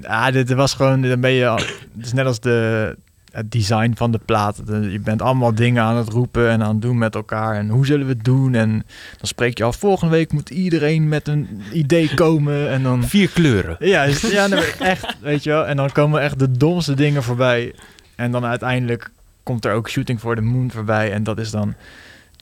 [0.00, 1.56] Ja, dit was gewoon, dan ben je, al-
[1.96, 2.96] het is net als de,
[3.32, 4.62] het design van de plaat.
[4.66, 7.54] Je bent allemaal dingen aan het roepen en aan het doen met elkaar.
[7.56, 8.54] En hoe zullen we het doen?
[8.54, 8.70] En
[9.18, 12.70] dan spreek je al, volgende week moet iedereen met een idee komen.
[12.70, 13.76] En dan, vier kleuren.
[13.78, 15.66] ja, is- ja echt, weet je wel.
[15.66, 17.74] En dan komen echt de domste dingen voorbij.
[18.14, 19.10] En dan uiteindelijk
[19.42, 21.12] komt er ook Shooting for the Moon voorbij.
[21.12, 21.74] En dat is dan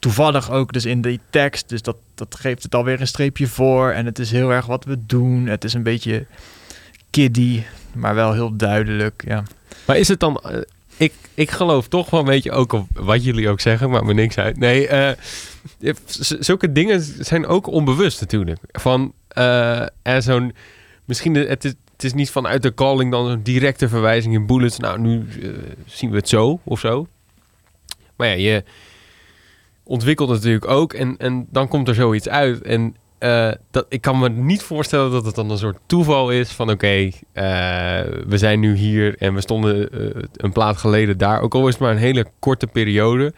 [0.03, 1.69] toevallig ook dus in die tekst.
[1.69, 3.91] Dus dat, dat geeft het alweer een streepje voor.
[3.91, 5.47] En het is heel erg wat we doen.
[5.47, 6.27] Het is een beetje
[7.11, 9.23] kiddie, maar wel heel duidelijk.
[9.27, 9.43] Ja.
[9.87, 10.37] Maar is het dan...
[10.37, 10.61] eh,
[10.97, 14.15] ik, ik geloof toch wel een beetje ook op wat jullie ook zeggen, maakt me
[14.15, 14.59] niks uit.
[14.59, 15.95] Nee, eh,
[16.41, 18.61] zulke dingen zijn ook onbewust natuurlijk.
[18.73, 20.55] Van eh, er zo'n...
[21.05, 24.79] Misschien, het, is, het is niet vanuit de calling dan een directe verwijzing in bullets.
[24.79, 25.27] Nou, nu
[25.87, 27.07] zien we het zo of zo.
[28.17, 28.65] Maar ja, je
[29.85, 32.63] ontwikkelt natuurlijk ook en, en dan komt er zoiets uit.
[32.63, 36.51] En eh, dat, ik kan me niet voorstellen dat het dan een soort toeval is
[36.51, 37.11] van oké, eh,
[38.27, 41.41] we zijn nu hier en we stonden eh, een plaat geleden daar.
[41.41, 43.33] Ook al is het maar een hele korte periode.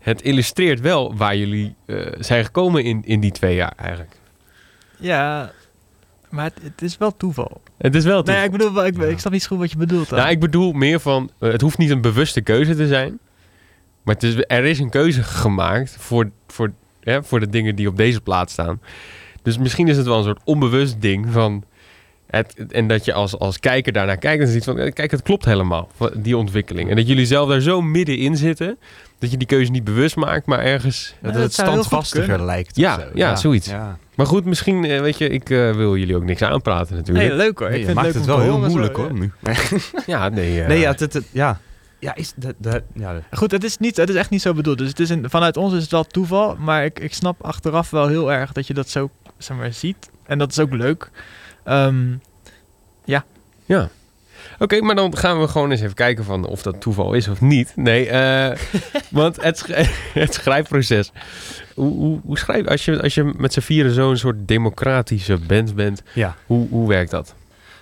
[0.00, 1.74] Het illustreert wel waar jullie
[2.18, 4.16] zijn gekomen in, in die twee jaar eigenlijk.
[4.98, 5.52] ja,
[6.30, 7.60] maar het, het is wel toeval.
[7.78, 8.44] Het is wel Nee, toeval.
[8.44, 10.08] ik bedoel, ik, ik snap niet zo goed wat je bedoelt.
[10.08, 10.18] dan.
[10.18, 13.18] Nou, ik bedoel meer van, het hoeft niet een bewuste keuze te zijn.
[14.02, 17.88] Maar het is, er is een keuze gemaakt voor, voor, hè, voor de dingen die
[17.88, 18.80] op deze plaat staan.
[19.42, 21.64] Dus misschien is het wel een soort onbewust ding van...
[22.26, 24.78] Het, en dat je als, als kijker daarnaar kijkt en ziet van...
[24.78, 26.90] eh, Kijk, het klopt helemaal, die ontwikkeling.
[26.90, 28.78] En dat jullie zelf daar zo middenin zitten...
[29.18, 31.14] dat je die keuze niet bewust maakt, maar ergens...
[31.20, 32.76] Ja, dat dat het standvastiger lijkt.
[32.76, 33.66] Ja, ja, zoiets.
[33.66, 33.98] Ja.
[34.14, 37.28] Maar goed, misschien, eh, weet je, ik eh, wil jullie ook niks aanpraten natuurlijk.
[37.28, 37.68] Nee, leuk hoor.
[37.70, 39.32] Nee, ik je vind maakt leuk het wel heel moeilijk hoor, nu.
[40.06, 40.62] Ja, nee.
[40.62, 41.60] eh, Nee, ja, het, het, ja.
[42.00, 42.54] Ja, is dat...
[42.58, 44.78] dat ja, Goed, het is, niet, het is echt niet zo bedoeld.
[44.78, 46.56] Dus het is een, vanuit ons is het wel toeval.
[46.56, 50.10] Maar ik, ik snap achteraf wel heel erg dat je dat zo zeg maar, ziet.
[50.26, 51.10] En dat is ook leuk.
[51.64, 52.12] Ehm,
[53.04, 53.24] Ja.
[54.58, 57.40] Oké, maar dan gaan we gewoon eens even kijken van of dat toeval is of
[57.40, 57.72] niet.
[57.76, 58.58] Nee, eh,
[59.10, 61.12] want het, sch- het schrijfproces.
[61.74, 65.74] Hoe, hoe, hoe schrijf als je als je met z'n vieren zo'n soort democratische band
[65.74, 66.02] bent?
[66.14, 66.36] ja.
[66.46, 67.34] Hoe, hoe werkt dat?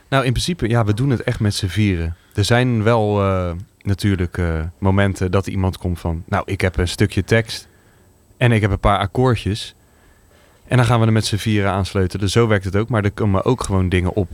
[0.08, 2.16] Nou, in principe, ja, we doen het echt met z'n vieren.
[2.34, 3.50] Er zijn wel eh,
[3.88, 6.22] natuurlijk eh, momenten dat iemand komt van...
[6.26, 7.68] Nou, ik heb een stukje tekst
[8.36, 9.74] en ik heb een paar akkoordjes.
[10.66, 12.24] En dan gaan we er met z'n vieren aansleutelen.
[12.24, 12.88] Dus zo werkt het ook.
[12.88, 14.28] Maar er komen ook gewoon dingen op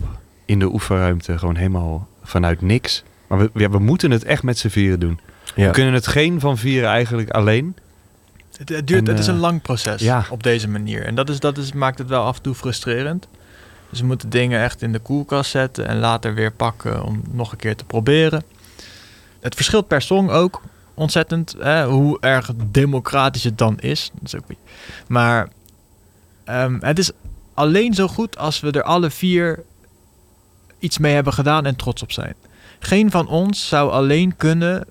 [0.45, 1.39] in de oefenruimte.
[1.39, 3.03] Gewoon helemaal vanuit niks.
[3.27, 5.21] Maar we, ja, we moeten het echt met z'n vieren doen.
[5.55, 5.67] Ja.
[5.67, 7.77] We kunnen het geen van vieren eigenlijk alleen.
[8.57, 10.27] het, het duurt, En, het is een eh, lang proces ja.
[10.31, 11.05] op deze manier.
[11.05, 13.29] En dat, is, dat is, maakt het wel af en toe frustrerend.
[13.91, 17.53] Dus we moeten dingen echt in de koelkast zetten en later weer pakken om nog
[17.53, 18.43] een keer te proberen.
[19.45, 20.63] Het verschilt per song ook
[20.95, 24.11] ontzettend hè, hoe erg democratisch het dan is.
[24.15, 24.59] Dat is ook,
[25.07, 25.49] maar
[26.45, 27.11] ehm, het is
[27.55, 29.65] alleen zo goed als we er alle vier
[30.79, 32.35] iets mee hebben gedaan en trots op zijn.
[32.79, 34.87] geen van ons zou alleen kunnen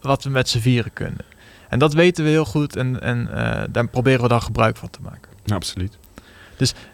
[0.00, 1.24] wat we met z'n vieren kunnen.
[1.68, 4.90] En dat weten we heel goed en, en eh, daar proberen we dan gebruik van
[4.90, 5.30] te maken.
[5.46, 5.98] Absoluut.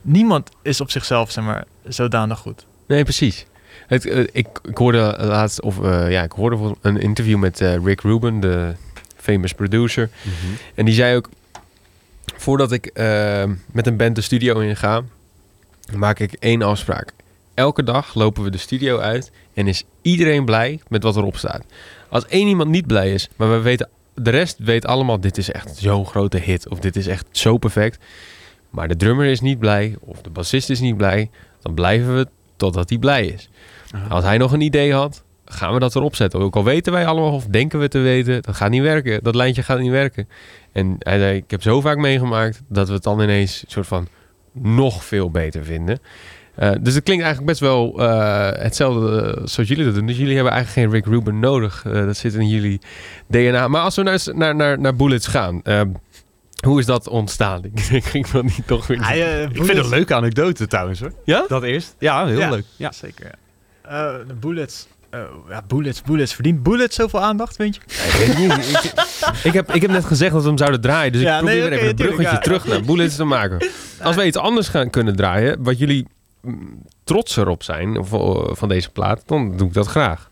[0.03, 2.67] Niemand is op zichzelf, zeg maar, zodanig goed.
[2.87, 3.47] Nee, precies.
[3.87, 7.85] Het, eh, ik, ik hoorde laatst, of eh, ja, ik hoorde een interview met eh,
[7.85, 8.75] Rick Rubin, de
[9.17, 10.11] famous producer.
[10.75, 11.29] En die zei ook,
[12.37, 12.93] voordat ik
[13.73, 15.03] met een band de studio inga,
[15.97, 17.13] maak ik één afspraak.
[17.55, 21.65] Elke dag lopen we de studio uit en is iedereen blij met wat erop staat.
[22.09, 25.51] Als één iemand niet blij is, maar we weten, de rest weet allemaal, dit is
[25.51, 26.69] echt zo'n grote hit.
[26.69, 27.99] Of dit is echt zo perfect.
[28.71, 31.31] Maar de drummer is niet blij, of de bassist is niet blij.
[31.63, 33.49] Dan blijven we totdat hij blij is.
[34.09, 36.41] Als hij nog een idee had, gaan we dat erop zetten.
[36.41, 39.23] Ook al weten wij allemaal of denken we te weten, dat gaat niet werken.
[39.23, 40.29] Dat lijntje gaat niet werken.
[40.73, 43.87] En hij zei, ik heb zo vaak meegemaakt dat we het dan ineens een soort
[43.87, 44.09] van
[44.53, 45.99] nog veel beter vinden.
[46.55, 50.07] Eh, dus het klinkt eigenlijk best wel eh, hetzelfde eh, zoals jullie dat doen.
[50.07, 51.83] Dus jullie hebben eigenlijk geen Rick Rubin nodig.
[51.83, 52.81] Dat zit in jullie
[53.27, 53.69] DNA.
[53.69, 55.63] Maar als we naar, naar, naar, naar Bullets gaan,
[56.67, 57.63] hoe is dat ontstaan?
[57.91, 58.99] Ik ging dat niet toch weer...
[58.99, 61.13] Ik vind het een leuke anekdote trouwens hoor.
[61.25, 61.45] Ja?
[61.49, 61.95] Dat eerst.
[61.99, 62.51] Ja, heel Ja.
[62.51, 62.65] leuk.
[62.77, 62.93] Ja.
[62.93, 63.25] Zeker.
[63.25, 63.33] ja.
[63.89, 64.87] Eh, de Bullets.
[65.11, 66.35] eh, ja, Bullets, Bullets.
[66.35, 67.81] Verdient Bullets zoveel aandacht, vind je?
[67.87, 68.85] Ik, weet niet.
[68.85, 68.93] ik,
[69.45, 71.13] ik heb, ik heb net gezegd dat we hem zouden draaien.
[71.13, 72.39] Dus Ja, ik probeer nee, even een bruggetje ja.
[72.39, 73.69] terug naar Bullets te maken.
[74.03, 76.07] Als we iets anders gaan kunnen draaien, wat jullie
[76.41, 78.05] mm, trotser op zijn eh,
[78.53, 80.31] van deze plaat, dan doe ik dat graag.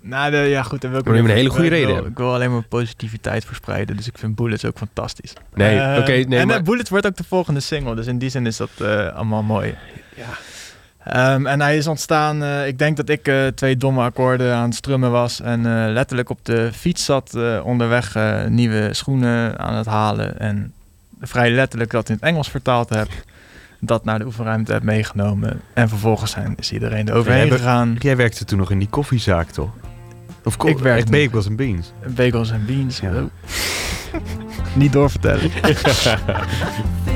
[0.00, 0.80] Nou, de, ja goed.
[0.80, 2.12] Dan wil ik Maar een hele goede ik wil- reden hebben.
[2.12, 5.32] Ik wil alleen maar positiviteit verspreiden, dus ik vind Bullets ook fantastisch.
[5.54, 8.46] Nee, oké, nee, en maar- Bullets wordt ook de volgende single, dus in die zin
[8.46, 9.74] is dat eh, allemaal mooi.
[11.04, 14.64] Ehm, en hij is ontstaan, eh, ik denk dat ik eh, twee domme akkoorden aan
[14.64, 18.16] het strummen was en eh, letterlijk op de fiets zat onderweg
[18.48, 20.72] nieuwe schoenen aan het halen en
[21.20, 23.08] vrij letterlijk dat in het Engels vertaald heb,
[23.80, 27.96] dat naar de oefenruimte heb meegenomen en vervolgens zijn, is iedereen er overheen we- gegaan.
[27.98, 29.70] Jij werkte toen nog in die koffiezaak toch?
[30.44, 31.04] Of Ik nog.
[31.10, 31.92] bagels en beans.
[32.06, 33.00] Bagels en beans.
[33.00, 33.12] Ja.
[33.12, 33.22] Oh.
[34.74, 35.50] Niet doorvertellen.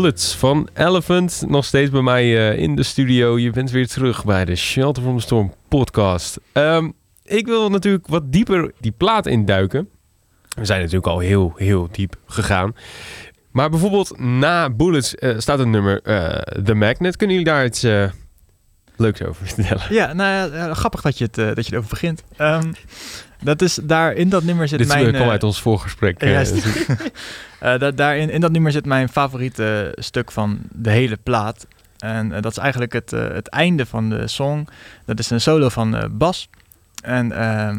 [0.00, 1.44] Bullets van Elephant.
[1.48, 3.38] Nog steeds bij mij eh, in de studio.
[3.38, 6.38] Je bent weer terug bij de Shelter from the Storm podcast.
[6.52, 6.90] Ehm,
[7.24, 9.88] ik wil natuurlijk wat dieper die plaat induiken.
[10.56, 12.74] We zijn natuurlijk al heel, heel diep gegaan.
[13.50, 17.16] Maar bijvoorbeeld na Bullets eh, staat een nummer eh, The Magnet.
[17.16, 17.86] Kunnen jullie daar iets
[19.00, 19.82] leuks over vertellen?
[19.90, 22.22] Ja, nou ja, eh, grappig dat je, het, eh, dat je erover begint.
[22.36, 22.72] Ehm,
[23.42, 25.04] dat is daar in dat nummer zit Dit mijn.
[25.06, 26.24] eh, kwam eh, uit ons voorgesprek.
[26.24, 26.52] juist.
[26.62, 26.86] dus-
[27.60, 31.66] Eh, da- daarin, in dat nummer zit mijn favoriete stuk van de hele plaat.
[31.98, 34.68] En dat is eigenlijk het, het einde van de song.
[35.06, 36.48] Dat is een solo van Bas.
[37.02, 37.78] En ehm,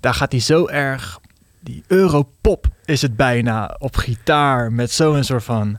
[0.00, 1.18] daar gaat hij zo erg...
[1.60, 4.72] Die europop is het bijna op gitaar.
[4.72, 5.78] Met zo'n soort van...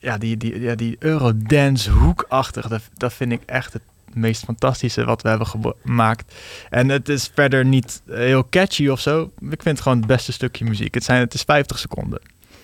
[0.00, 2.68] Ja, die, die, ja, die eurodance hoekachtig.
[2.68, 3.82] Dat, dat vind ik echt het
[4.12, 6.34] meest fantastische wat we hebben gemaakt.
[6.70, 9.22] En het is verder niet heel catchy of zo.
[9.40, 10.94] Ik vind het gewoon het beste stukje muziek.
[10.94, 12.20] Het, zijn, het is 50 seconden.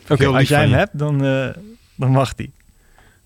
[0.09, 0.74] Oké, Als jij hem je.
[0.76, 1.49] hebt, dan, eh,
[1.95, 2.53] dan mag die.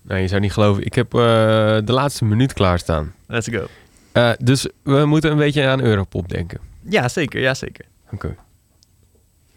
[0.01, 0.85] Nou, je zou niet geloven.
[0.85, 3.13] Ik heb eh, de laatste minuut klaarstaan.
[3.27, 3.67] Let's go.
[4.11, 6.59] Eh, dus we moeten een beetje aan Europop denken.
[6.81, 7.41] Ja, zeker.
[7.41, 7.85] Ja, zeker.
[8.11, 8.35] Oké.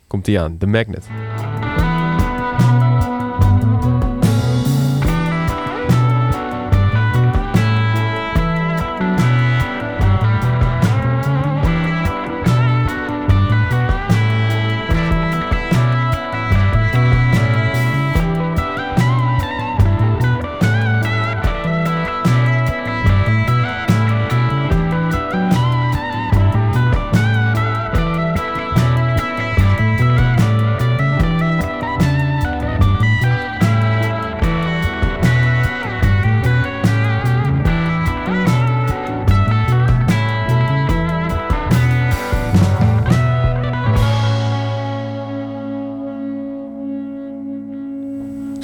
[0.07, 1.07] Komt die aan, The Magnet.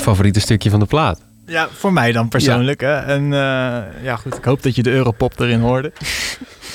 [0.01, 1.25] Favoriete stukje van de plaat.
[1.47, 2.81] Ja, voor mij dan persoonlijk.
[2.81, 2.95] Hè.
[2.97, 4.37] En eh, ja, goed.
[4.37, 5.93] Ik hoop dat je de Europop erin hoorde.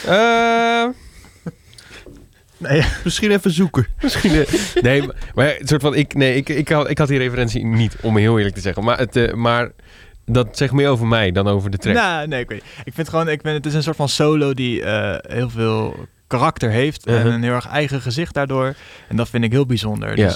[0.08, 0.86] Eh,
[2.58, 3.88] Nee, Misschien even zoeken.
[4.02, 4.32] misschien.
[4.32, 5.96] eh, nee, maar- soort van.
[5.96, 8.84] Ik, nee, ik, ik, had, ik had die referentie niet, om heel eerlijk te zeggen.
[8.84, 9.72] Maar, het, eh, maar
[10.26, 11.96] dat zegt meer over mij dan over de track.
[11.96, 12.72] nou, nee ik weet niet.
[12.86, 15.96] Ik vind gewoon, ik vind, het is een soort van solo die eh, heel veel
[16.28, 17.06] karakter heeft.
[17.06, 17.34] En Uh-huh.
[17.34, 18.76] een heel erg eigen gezicht daardoor.
[19.08, 20.18] En dat vind ik heel bijzonder.
[20.18, 20.36] Ja.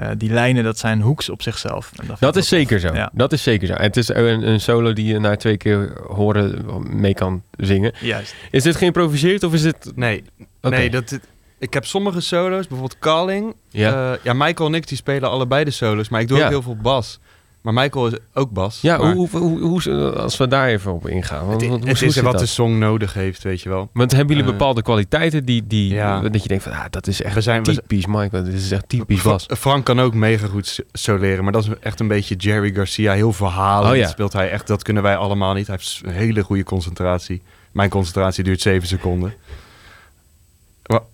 [0.00, 1.90] Eh, die lijnen, dat zijn hoeks op zichzelf.
[1.96, 2.94] En Dat is zeker zo.
[2.94, 3.10] Ja.
[3.12, 3.72] Dat is zeker zo.
[3.72, 6.64] En het is een, een solo die je na twee keer horen
[7.00, 7.92] mee kan zingen.
[8.00, 8.34] Juist.
[8.50, 9.92] Is dit geïmproviseerd of is dit...
[9.94, 10.24] Nee,
[10.60, 11.18] nee dat,
[11.58, 13.54] ik heb sommige solo's, bijvoorbeeld Calling.
[13.68, 13.90] Ja.
[13.90, 14.18] Ja.
[14.22, 16.44] ja, Michael en ik die spelen allebei de solo's, maar ik doe Ja.
[16.44, 17.20] ook heel veel bas.
[17.66, 18.78] Maar Michael is ook bas.
[18.80, 21.46] Ja, maar hoe, hoe, hoe, hoe- als we daar even op ingaan.
[21.46, 22.40] Want, het, hoe, het hoe is zit wat dat?
[22.40, 23.88] de song nodig heeft, weet je wel.
[23.92, 26.20] Want hebben jullie Eh, bepaalde kwaliteiten die, die ja.
[26.20, 28.52] dat je denkt van, ah, dat is echt We zijn, we zijn- typisch Michael, dit
[28.54, 29.46] is echt typisch Fra- Bas.
[29.58, 33.12] Frank kan ook mega goed soleren, maar dat is echt een beetje Jerry Garcia.
[33.12, 33.90] Heel verhalen.
[33.90, 34.08] Oh ja.
[34.08, 35.66] Speelt hij echt, dat kunnen wij allemaal niet.
[35.66, 37.42] Hij heeft een hele goede concentratie.
[37.72, 39.34] Mijn concentratie duurt zeven seconden.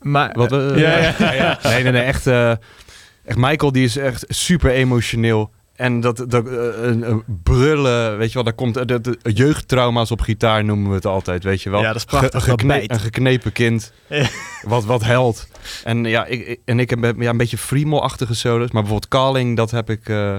[0.00, 1.32] Maar, Wat, eh, ja, ja.
[1.32, 1.59] ja.
[1.62, 2.03] Nee, nee, nee.
[2.03, 2.50] Echt, eh,
[3.24, 5.50] echt Michael die is echt super emotioneel.
[5.77, 6.53] En dat, dat eh,
[6.83, 10.89] een, een brullen, weet je wel, daar komt eh, de, de, jeugdtrauma's op gitaar noemen
[10.89, 11.81] we het altijd, weet je wel.
[11.81, 12.91] Ja, dat is prachtig, Ge- dat gekne- bijt.
[12.91, 14.27] een geknepen kind, Ja.
[14.62, 15.49] wat, wat held.
[15.85, 19.70] En ja, ik, en ik heb ja, een beetje Fremel-achtige solos, maar bijvoorbeeld Calling, dat
[19.70, 20.37] heb ik, eh,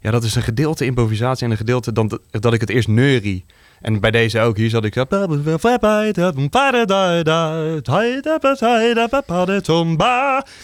[0.00, 3.44] ja, dat is een gedeelte improvisatie en een gedeelte dan, dat ik het eerst neurie.
[3.82, 4.94] En bij deze ook, hier zat ik...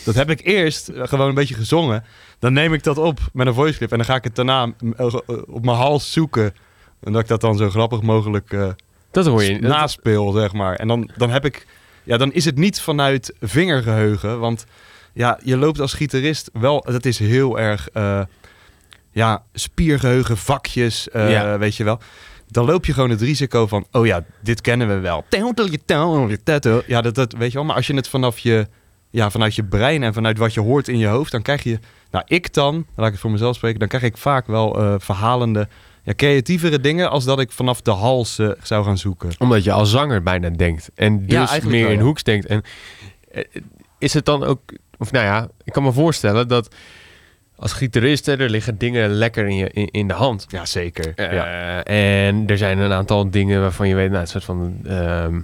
[0.05, 2.05] Dat heb ik eerst eh, gewoon een beetje gezongen.
[2.39, 4.67] Dan neem ik dat op met een voice clip en dan ga ik het daarna
[4.67, 5.15] mm, eh,
[5.47, 6.55] op mijn hals zoeken.
[7.01, 8.69] En dat ik dat dan zo grappig mogelijk eh,
[9.11, 9.59] Dat hoor je.
[9.61, 10.75] naspeel, zeg maar.
[10.77, 11.67] En dan, dan heb ik...
[12.05, 14.39] Ja, dan is het niet vanuit vingergeheugen.
[14.41, 14.67] Want
[15.13, 16.85] ja, je loopt als gitarist wel...
[16.91, 17.89] Dat is heel erg...
[17.93, 18.21] eh,
[19.11, 21.59] ja, spiergeheugen, vakjes, eh, Ja.
[21.59, 21.99] weet je wel.
[22.51, 23.87] Dan loop je gewoon het risico van...
[23.93, 25.25] Oh ja, dit kennen we wel.
[26.87, 27.67] Ja, dat, dat weet je wel.
[27.67, 28.67] Maar als je het vanaf je...
[29.11, 31.33] Ja, vanuit je brein en vanuit wat je hoort in je hoofd...
[31.33, 31.79] dan krijg je...
[32.11, 33.79] Nou, ik dan, laat ik het voor mezelf spreken...
[33.79, 35.69] dan krijg ik vaak wel eh, verhalende...
[36.03, 39.31] Ja, creatievere dingen als dat ik vanaf de hals eh, zou gaan zoeken.
[39.39, 40.91] Omdat je als zanger bijna denkt.
[40.95, 42.47] En dus meer wel, in hoeks denkt.
[42.47, 42.63] En
[43.31, 43.45] eh,
[43.99, 44.61] is het dan ook...
[44.99, 46.75] Of nou ja, ik kan me voorstellen dat
[47.59, 48.29] als gitarist...
[48.29, 50.47] er liggen dingen lekker in, je, in, in de hand.
[50.49, 51.13] Ja, zeker.
[51.15, 51.83] Eh, ja.
[51.85, 54.09] En er zijn een aantal dingen waarvan je weet...
[54.11, 54.79] Nou, een soort van...
[54.85, 55.41] ehm,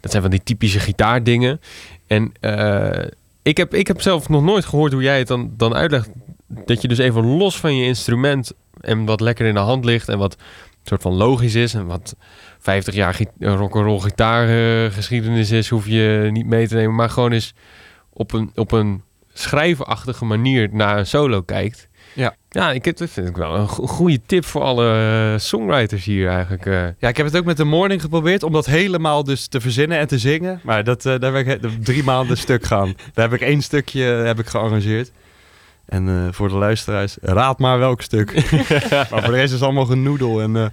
[0.00, 1.60] dat zijn van die typische gitaardingen.
[2.06, 3.04] En eh,
[3.42, 6.08] ik, heb, ik heb zelf nog nooit gehoord hoe jij het dan, dan uitlegt.
[6.46, 8.52] Dat je dus even los van je instrument...
[8.80, 10.08] en wat lekker in de hand ligt...
[10.08, 10.36] en wat
[10.82, 11.74] soort van logisch is...
[11.74, 12.16] en wat
[12.58, 15.68] 50 jaar gi- rock'n'roll gitaargeschiedenis is...
[15.68, 16.94] hoef je niet mee te nemen.
[16.94, 17.54] Maar gewoon eens
[18.12, 19.02] op een, op een
[19.32, 21.88] schrijverachtige manier naar een solo kijkt.
[22.14, 22.34] Ja.
[22.50, 24.92] Ja, ik heb, dat vind ik wel een go- goede tip voor alle
[25.32, 26.66] eh, songwriters hier eigenlijk.
[26.66, 26.82] eh.
[26.98, 29.98] Ja, ik heb het ook met de morning geprobeerd om dat helemaal dus te verzinnen
[29.98, 30.60] en te zingen.
[30.62, 32.94] Maar dat, eh, daar ben ik drie maanden stuk gaan.
[33.14, 35.10] Daar heb ik één stukje heb ik gearrangeerd.
[35.86, 38.32] En voor de luisteraars, raad maar welk stuk.
[38.90, 40.40] maar voor de rest is het allemaal genoedel.
[40.40, 40.72] En,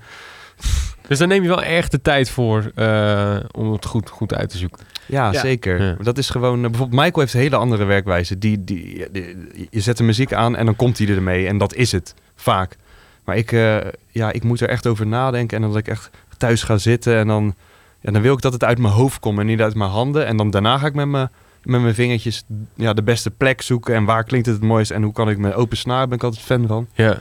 [1.10, 4.49] Dus daar neem je wel echt de tijd voor eh, om het goed, goed uit
[4.49, 4.86] te zoeken.
[5.05, 5.39] ja, Ja.
[5.39, 5.82] zeker.
[5.84, 5.95] Ja.
[6.01, 6.64] Dat is gewoon...
[6.64, 8.38] eh, bijvoorbeeld Michael heeft een hele andere werkwijze.
[8.38, 11.47] Die, die, die- je zet de muziek aan en dan komt hij ermee.
[11.47, 12.76] En dat is het, vaak.
[13.24, 13.78] Maar ik, eh,
[14.10, 15.55] ja, ik moet er echt over nadenken.
[15.57, 17.55] En dan dat ik echt thuis ga zitten en dan...
[18.01, 20.26] Ja, dan wil ik dat het uit mijn hoofd komt en niet uit mijn handen.
[20.26, 21.30] En dan daarna ga ik met mijn,
[21.64, 22.43] met mijn vingertjes
[22.76, 23.95] ja, de beste plek zoeken.
[23.95, 24.91] En waar klinkt het het mooist.
[24.91, 26.88] En hoe kan ik met open snaar, ben ik altijd fan van.
[26.93, 27.20] Ja.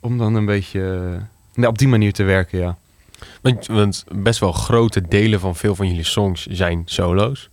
[0.00, 1.02] Om dan een beetje
[1.54, 2.76] nee, op die manier te werken, ja.
[3.42, 7.48] Want, want best wel grote delen van veel van jullie songs zijn solo's.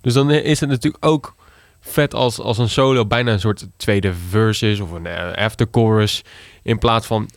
[0.00, 1.34] Dus dan is het natuurlijk ook
[1.80, 5.66] vet als, als een solo bijna een soort tweede verse is of een eh, after
[5.70, 6.22] chorus.
[6.62, 7.28] In plaats van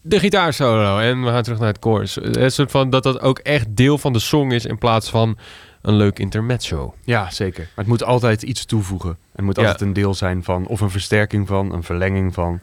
[0.00, 2.18] de gitaarsolo en we gaan terug naar het chorus.
[2.22, 5.38] Een soort van dat dat ook echt deel van de song is in plaats van
[5.82, 6.94] een leuk intermezzo.
[7.04, 7.62] Ja, zeker.
[7.62, 9.16] Maar het moet altijd iets toevoegen.
[9.32, 9.62] Het moet Ja.
[9.62, 12.60] altijd een deel zijn van, of een versterking van, een verlenging van.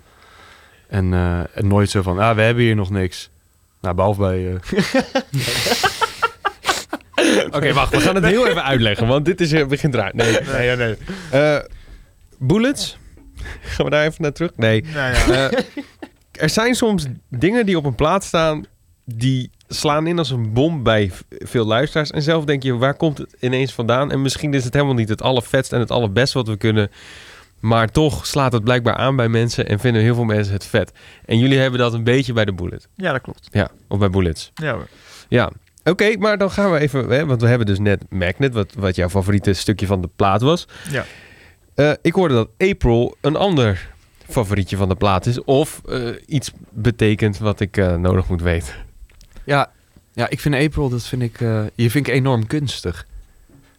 [0.88, 3.30] En, eh, en nooit zo van, ah, we hebben hier nog niks.
[3.88, 4.48] Nou, behalve bij...
[4.48, 4.56] eh,
[7.56, 10.12] Oké, wacht, we gaan het heel even uitleggen, want dit is, eh, begint raar.
[10.16, 10.96] Nee, nee, nee.
[11.32, 11.58] Eh,
[12.38, 12.98] bullets?
[13.62, 14.52] Gaan we daar even naar terug?
[14.56, 14.84] Nee.
[14.94, 15.52] Nou ja.
[16.32, 18.66] Er zijn soms dingen die op een plaat staan
[19.06, 22.12] die slaan in als een bom bij veel luisteraars.
[22.12, 24.12] En zelf denk je, waar komt het ineens vandaan?
[24.12, 26.92] En misschien is het helemaal niet het allervetst en het allerbest wat we kunnen.
[27.60, 30.92] Maar toch slaat het blijkbaar aan bij mensen en vinden heel veel mensen het vet.
[31.26, 32.88] En jullie hebben dat een beetje bij de Bullet.
[32.96, 33.48] ja, dat klopt.
[33.52, 34.52] Ja, of bij Bullets.
[34.56, 34.88] Ja, hoor.
[35.28, 35.52] Ja.
[35.84, 38.96] Oké, maar dan gaan we even, hè, want we hebben dus net Magnet, wat, wat
[38.96, 40.68] jouw favoriete stukje van de plaat was.
[40.90, 41.06] Ja.
[41.74, 43.90] Eh, ik hoorde dat April een ander
[44.30, 45.44] favorietje van de plaat is.
[45.44, 48.74] Of eh, iets betekent wat ik eh, nodig moet weten.
[49.44, 49.72] ja,
[50.14, 53.06] ja, ik vind April, dat vind ik, eh je vind ik enorm kunstig.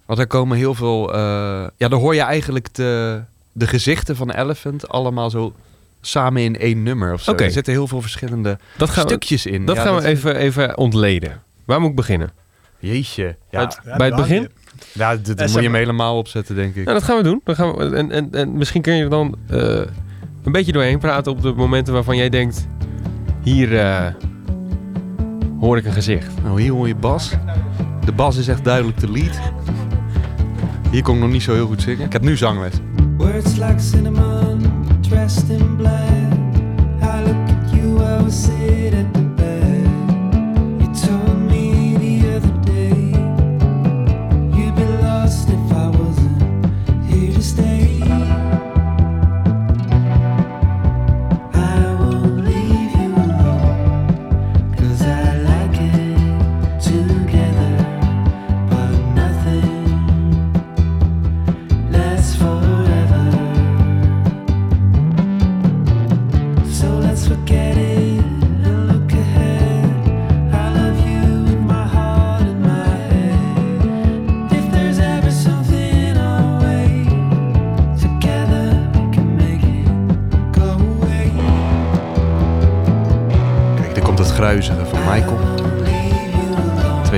[0.07, 1.21] Want er komen heel veel, eh,
[1.77, 3.23] ja, daar hoor je eigenlijk de,
[3.59, 5.53] de gezichten van Elephant allemaal zo
[6.01, 7.31] samen in één nummer of zo.
[7.31, 7.45] Oké.
[7.45, 9.67] Er zitten heel veel verschillende Dat gaan we, stukjes in.
[9.67, 11.43] dat Ja, gaan we even, even ontleden.
[11.65, 12.31] Waar moet ik beginnen?
[12.79, 13.37] Jeetje.
[13.51, 14.49] Ja, bij het begin?
[14.93, 16.85] ja dit, Eh, moet je hem helemaal opzetten, denk ik.
[16.85, 17.41] Nou, dat gaan we doen.
[17.45, 19.59] Dan gaan we, en, en, en misschien kun je er dan eh,
[20.43, 22.67] een beetje doorheen praten op de momenten waarvan jij denkt...
[23.43, 24.07] Hier eh,
[25.61, 26.43] hoor ik een gezicht.
[26.43, 27.31] Nou, hier hoor je bas.
[28.05, 29.39] De bas is echt duidelijk de lead.
[30.91, 32.07] Hier kon ik nog niet zo heel goed zingen.
[32.07, 32.73] Ik heb nu zangles.
[33.19, 34.63] Words like cinnamon,
[35.03, 36.33] dressed in black.
[37.03, 38.95] I look at you, I was sit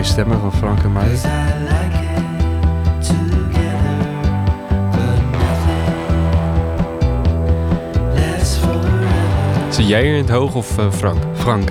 [0.01, 1.17] Twee stemmen van Frank en mij.
[9.69, 11.23] Zit jij hier in het hoog of eh, Frank?
[11.35, 11.69] Frank.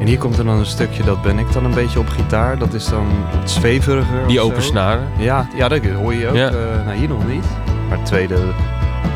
[0.00, 2.58] En hier komt er dan een stukje, dat ben ik dan een beetje op gitaar.
[2.58, 3.06] Dat is dan
[3.40, 4.26] wat zweveriger.
[4.26, 4.68] Die open zo.
[4.68, 5.08] snaren.
[5.18, 6.34] Ja, ja, dat hoor je ook.
[6.34, 6.48] Ja.
[6.48, 6.54] Eh,
[6.84, 7.44] nou, hier nog niet.
[7.88, 8.36] Maar het tweede...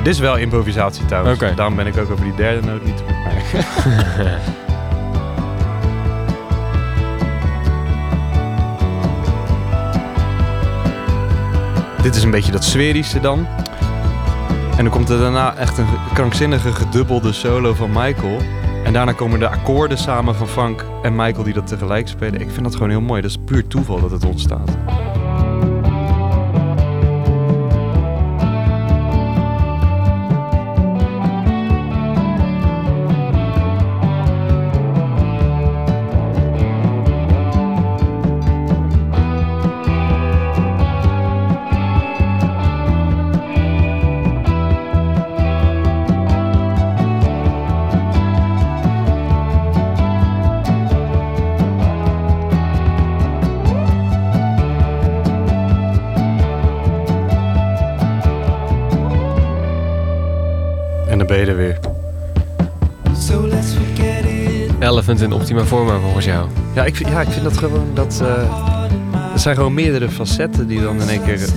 [0.03, 1.39] Dit is wel improvisatie trouwens.
[1.39, 3.05] Daarom ben ik ook over die derde noot niet te
[12.03, 13.47] Dit is een beetje dat sferische dan.
[14.77, 18.39] En dan komt er daarna echt een krankzinnige gedubbelde solo van Michael.
[18.85, 22.41] En daarna komen de akkoorden samen van Frank en Michael die dat tegelijk spelen.
[22.41, 23.23] Ik vind dat gewoon heel mooi.
[23.23, 24.77] Dat is puur toeval dat het ontstaat.
[65.11, 66.49] Elephant in optima forma volgens jou?
[66.75, 68.21] Ja, ik vind, ja, ik vind dat gewoon dat.
[68.23, 68.79] eh
[69.33, 71.49] er zijn gewoon meerdere facetten die dan in één keer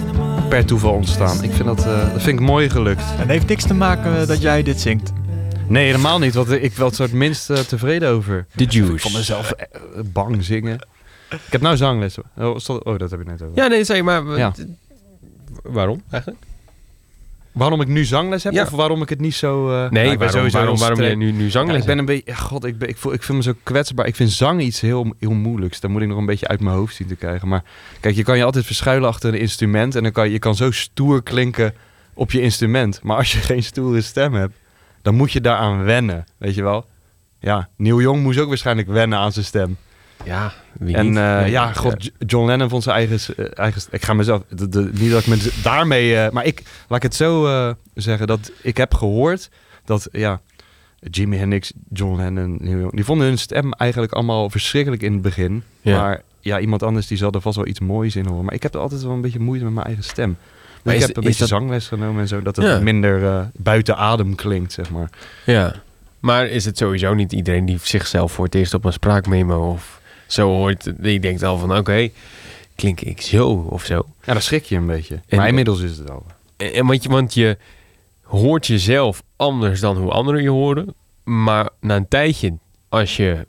[0.49, 1.43] per toeval ontstaan.
[1.43, 3.01] Ik vind dat, eh, dat vind ik mooi gelukt.
[3.11, 5.11] En het heeft niks te maken dat jij dit zingt.
[5.67, 6.33] Nee, helemaal niet.
[6.33, 8.45] Want ik wel het minst eh, tevreden over.
[8.55, 8.97] De Ik Juice.
[8.97, 9.67] vond mezelf eh,
[10.05, 10.75] bang zingen.
[11.29, 12.15] Ik heb nou zangles.
[12.35, 12.47] hoor.
[12.67, 13.55] Oh, oh, dat heb ik net over.
[13.55, 14.37] Ja, nee, zeg maar.
[14.37, 14.53] Ja.
[15.63, 16.43] Waarom eigenlijk?
[17.53, 18.63] Waarom ik nu zangles heb Ja.
[18.63, 19.69] of waarom ik het niet zo...
[19.69, 21.23] eh, Nee, nou, ik ben waarom, sowieso waarom, waarom jij streng.
[21.23, 22.23] nu, nu Ja, zangles ik ben een beetje...
[22.31, 24.05] ja, God, ik, ben, ik, voel, ik vind me zo kwetsbaar.
[24.07, 25.79] Ik vind zang iets heel, heel moeilijks.
[25.79, 27.47] Daar moet ik nog een beetje uit mijn hoofd zien te krijgen.
[27.47, 27.63] Maar
[27.99, 29.95] kijk, je kan je altijd verschuilen achter een instrument.
[29.95, 31.73] En dan kan je, je kan zo stoer klinken
[32.13, 32.99] op je instrument.
[33.03, 34.53] Maar als je geen stoere stem hebt,
[35.01, 36.25] dan moet je daaraan wennen.
[36.37, 36.85] Weet je wel?
[37.39, 39.77] Ja, Neil Young moest ook waarschijnlijk wennen aan zijn stem.
[40.23, 41.17] Ja, wie En niet?
[41.17, 43.35] eh, ja, god, John Lennon vond zijn eigen...
[43.37, 44.41] eh, eigen ik ga mezelf...
[44.49, 46.17] de- de- niet dat ik me daarmee...
[46.17, 47.47] eh, maar ik, laat ik het zo
[47.95, 49.49] zeggen, dat ik heb gehoord
[49.85, 50.41] dat, ja...
[51.11, 52.57] Jimi Hendrix, John Lennon,
[52.91, 55.63] die vonden hun stem eigenlijk allemaal verschrikkelijk in het begin.
[55.81, 55.97] Ja.
[56.01, 58.45] Maar ja, iemand anders die zal er vast wel iets moois in horen.
[58.45, 60.37] Maar ik heb er altijd wel een beetje moeite met mijn eigen stem.
[60.83, 62.79] Dus ik is- heb een beetje dat- zangles genomen en zo, dat het Ja.
[62.79, 65.09] minder buiten adem klinkt, zeg maar.
[65.45, 65.73] Ja.
[66.19, 70.01] Maar is het sowieso niet iedereen die zichzelf voor het eerst op een spraakmemo of
[70.33, 72.09] zo hoort, die denkt al van oké,
[72.75, 74.05] klink ik zo of zo.
[74.23, 75.19] Ja, dan schrik je een beetje.
[75.27, 76.25] En- maar inmiddels is het al.
[76.57, 77.57] En, en want, je, want je
[78.23, 80.93] hoort jezelf anders dan hoe anderen je horen.
[81.23, 82.53] Maar na een tijdje,
[82.89, 83.47] als je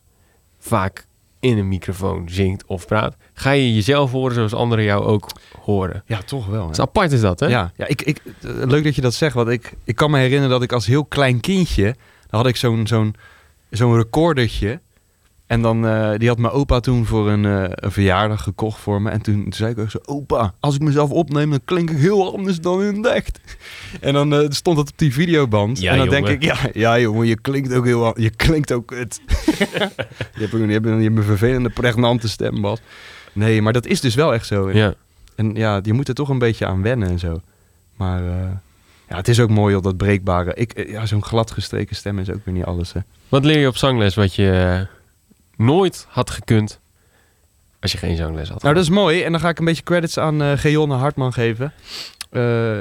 [0.58, 1.06] vaak
[1.40, 5.28] in een microfoon zingt of praat, ga je jezelf horen zoals anderen jou ook
[5.60, 6.02] horen.
[6.06, 6.60] Ja, toch wel.
[6.60, 6.66] hè?
[6.66, 7.46] Dat is apart is dat, hè?
[7.46, 9.34] Ja, ja ik, ik, leuk dat je dat zegt.
[9.34, 11.84] Want ik, ik kan me herinneren dat ik als heel klein kindje...
[12.30, 13.14] dan had ik zo'n zo'n
[13.70, 14.80] zo'n recordertje.
[15.46, 19.02] En dan, eh, die had mijn opa toen voor een, eh, een verjaardag gekocht voor
[19.02, 19.10] me.
[19.10, 19.98] En toen zei ik ook zo...
[20.04, 23.40] Opa, als ik mezelf opneem, dan klink ik heel anders dan in het echt.
[24.00, 25.80] En dan eh, stond het op die videoband.
[25.80, 26.24] Ja, en dan jongen.
[26.24, 26.48] denk ik...
[26.48, 28.20] Ja, ja, jongen, je klinkt ook heel...
[28.20, 29.20] Je klinkt ook kut.
[29.26, 29.64] je,
[30.32, 32.80] hebt, ook- je, hebt een, je hebt een vervelende, pregnante stem, Bas.
[33.32, 34.70] Nee, maar dat is dus wel echt zo.
[34.70, 34.94] Ja.
[35.34, 37.40] En ja, je moet er toch een beetje aan wennen en zo.
[37.96, 38.22] Maar
[39.08, 40.54] ja, het is ook mooi op dat breekbare.
[40.54, 42.92] Ik, ja, zo'n gladgestreken stem is ook weer niet alles.
[42.92, 43.00] Hè.
[43.28, 44.86] Wat leer je op zangles wat je
[45.56, 46.80] nooit had gekund
[47.80, 48.62] als je geen zangles had?
[48.62, 49.22] Nou, dat is mooi.
[49.22, 51.72] En dan ga ik een beetje credits aan eh Geonne Hartman geven.
[52.30, 52.80] Eh,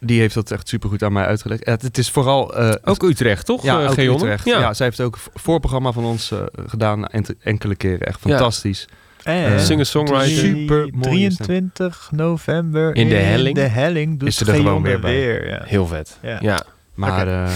[0.00, 1.64] die heeft dat echt supergoed aan mij uitgelegd.
[1.66, 2.56] Ja, het, het is vooral...
[2.56, 3.62] eh, Ook Utrecht, toch?
[3.62, 3.96] ja, ook?
[3.96, 4.44] Utrecht.
[4.44, 4.58] Ja.
[4.60, 4.74] Ja.
[4.74, 6.32] zij heeft ook een voorprogramma van ons
[6.66, 7.06] gedaan
[7.42, 8.00] enkele keren.
[8.06, 8.30] Echt Ja.
[8.30, 8.88] fantastisch.
[9.22, 10.28] En Eh, Singer-songwriter.
[10.46, 11.46] Super mooie stem.
[11.46, 13.54] 23 november In de helling.
[13.54, 15.12] de helling doet Is ze er gewoon weer bij.
[15.14, 15.62] weer, ja.
[15.64, 16.18] Heel vet.
[16.22, 16.38] Ja.
[16.40, 16.62] Ja.
[16.94, 17.50] Maar eh,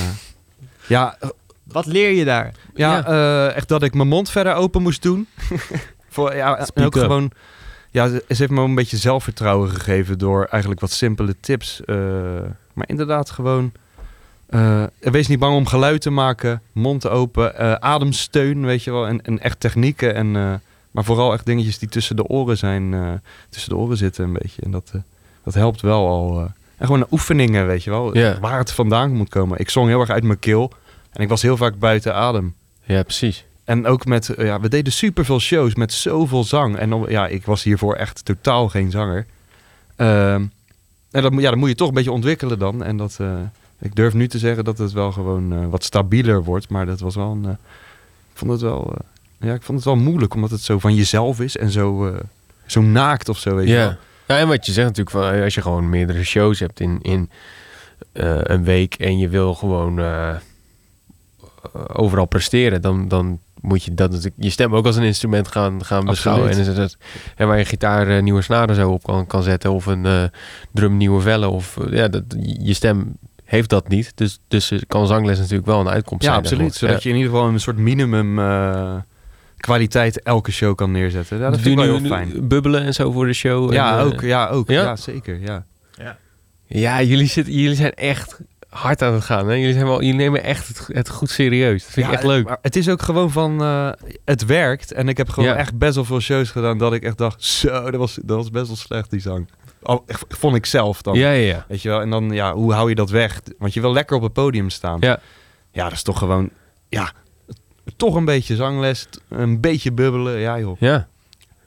[0.86, 1.18] ja,
[1.72, 2.52] Wat leer je daar?
[2.74, 5.26] Ja, eh, echt dat ik mijn mond verder open moest doen.
[6.08, 7.02] Voor, ja, en ook up.
[7.02, 7.30] gewoon...
[7.90, 11.84] Ja, ze ze heeft me een beetje zelfvertrouwen gegeven door eigenlijk wat simpele tips.
[11.84, 11.96] eh,
[12.72, 13.72] maar inderdaad gewoon...
[14.48, 19.06] eh, wees niet bang om geluid te maken, mond open, eh, ademsteun, weet je wel.
[19.06, 20.14] En, en echt technieken.
[20.14, 20.52] En, eh,
[20.90, 23.10] maar vooral echt dingetjes die tussen de oren zijn, eh,
[23.50, 24.62] tussen de oren zitten een beetje.
[24.62, 25.00] En dat, eh,
[25.44, 26.38] dat helpt wel al.
[26.40, 26.44] eh.
[26.76, 28.14] En gewoon oefeningen, weet je wel.
[28.40, 29.58] Waar het vandaan moet komen.
[29.58, 30.72] Ik zong heel erg uit mijn keel.
[31.12, 32.54] En ik was heel vaak buiten adem.
[32.84, 33.44] ja, precies.
[33.64, 36.76] En ook met, eh, ja, we deden superveel shows met zoveel zang.
[36.76, 39.26] En ja, ik was hiervoor echt totaal geen zanger.
[39.96, 40.44] Ehm,
[41.10, 42.82] en dat, ja, dat moet je toch een beetje ontwikkelen dan.
[42.82, 43.34] En dat, eh,
[43.78, 46.68] ik durf nu te zeggen dat het wel gewoon eh, wat stabieler wordt.
[46.68, 47.50] Maar dat was wel een,
[48.32, 48.94] ik vond het wel,
[49.40, 50.34] ja, ik vond het wel moeilijk.
[50.34, 52.16] Omdat het zo van jezelf is en zo,
[52.66, 53.94] zo naakt of zo, weet je wel.
[54.26, 54.38] Ja.
[54.38, 57.30] en wat je zegt natuurlijk, van, als je gewoon meerdere shows hebt in, in
[58.42, 60.00] een week en je wil gewoon
[61.92, 65.84] overal presteren, dan, dan moet je dat natuurlijk, je stem ook als een instrument gaan,
[65.84, 66.50] gaan beschouwen.
[66.50, 66.96] En, het-
[67.36, 70.22] en waar je gitaar eh, nieuwe snaren zo op kan, kan zetten of een eh,
[70.72, 71.50] drum nieuwe vellen.
[71.50, 72.24] Of, eh, ja, dat,
[72.58, 74.12] je stem heeft dat niet.
[74.14, 76.42] Dus, dus eh, kan zangles natuurlijk wel een uitkomst Ja, zijn.
[76.44, 76.74] absoluut.
[76.74, 78.94] Zodat je in ieder geval een soort minimum eh,
[79.56, 81.38] kwaliteit elke show kan neerzetten.
[81.38, 82.48] Ja, dat vind ik wel heel fijn.
[82.48, 83.72] Bubbelen en zo voor de show.
[83.72, 84.20] Ja, en, eh, ook.
[84.20, 84.68] Ja, ook.
[84.68, 84.82] ja?
[84.82, 85.40] Ja, zeker.
[85.40, 85.64] Ja.
[86.66, 88.40] Ja, jullie, zitten, jullie zijn echt
[88.72, 89.48] hard aan het gaan.
[89.48, 89.54] Hè?
[89.54, 91.82] Jullie, zijn wel, jullie nemen echt het, het goed serieus.
[91.82, 92.44] Dat vind ik echt leuk.
[92.44, 93.90] maar het is ook gewoon van, eh,
[94.24, 94.92] het werkt.
[94.92, 95.56] En ik heb gewoon Ja.
[95.56, 98.50] echt best wel veel shows gedaan dat ik echt dacht, zo, dat was, dat was
[98.50, 99.48] best wel slecht die zang.
[99.82, 101.14] Al, vond ik zelf dan.
[101.18, 101.64] Ja, ja, ja.
[101.68, 102.00] Weet je wel?
[102.00, 103.40] En dan, ja, hoe hou je dat weg?
[103.58, 104.96] Want je wil lekker op het podium staan.
[105.00, 105.20] Ja.
[105.72, 106.50] Ja, dat is toch gewoon,
[106.88, 107.12] ja,
[107.96, 110.38] toch een beetje zangles, een beetje bubbelen.
[110.38, 111.08] Ja joh, Ja,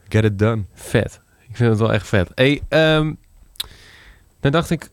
[0.09, 0.63] get it done.
[0.73, 1.19] vet.
[1.49, 2.29] Ik vind het wel echt vet.
[2.35, 3.13] Hey, ehm,
[4.39, 4.89] dan dacht ik,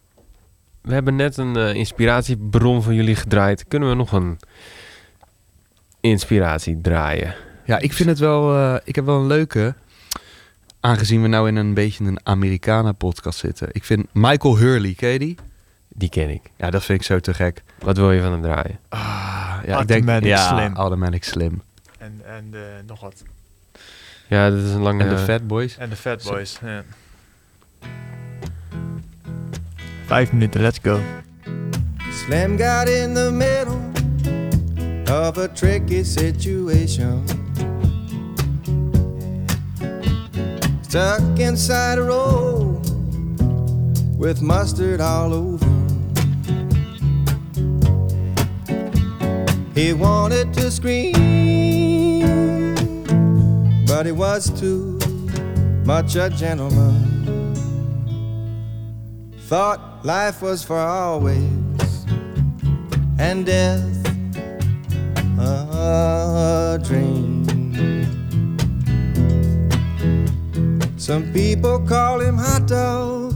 [0.83, 3.64] we hebben net een eh, inspiratiebron van jullie gedraaid.
[3.68, 4.39] Kunnen we nog een
[6.01, 7.35] inspiratie draaien?
[7.64, 9.74] Ja, ik vind het wel, eh, ik heb wel een leuke,
[10.80, 13.68] aangezien we nou in een beetje een Americana-podcast zitten.
[13.72, 15.37] Ik vind Michael Hurley, ken je die?
[15.89, 16.51] Die ken ik.
[16.57, 17.62] Ja, dat vind ik zo te gek.
[17.78, 18.78] Wat wil je van hem draaien?
[18.89, 20.74] Ah, ja ik denk Automatic ja, Slim.
[20.74, 21.62] Automatic Slim.
[21.99, 23.22] En, en de, nog wat.
[24.28, 25.05] Ja, dat is een lange...
[25.05, 25.76] En de Fat Boys.
[25.76, 26.59] En de Fat Boys.
[26.64, 26.83] Ja.
[30.12, 31.00] Vijf minuten, let's go.
[32.10, 33.80] Slim got in the middle
[35.10, 37.26] of a tricky situation.
[40.82, 42.78] Stuck inside a roll
[44.18, 45.64] with mustard all over.
[49.74, 51.14] He wanted to scream,
[53.86, 54.98] but he was too
[55.86, 57.54] much a gentleman.
[59.48, 62.05] Thought life was for always
[63.18, 64.05] and death
[65.38, 67.42] a dream.
[70.96, 73.34] Some people call him hot dog,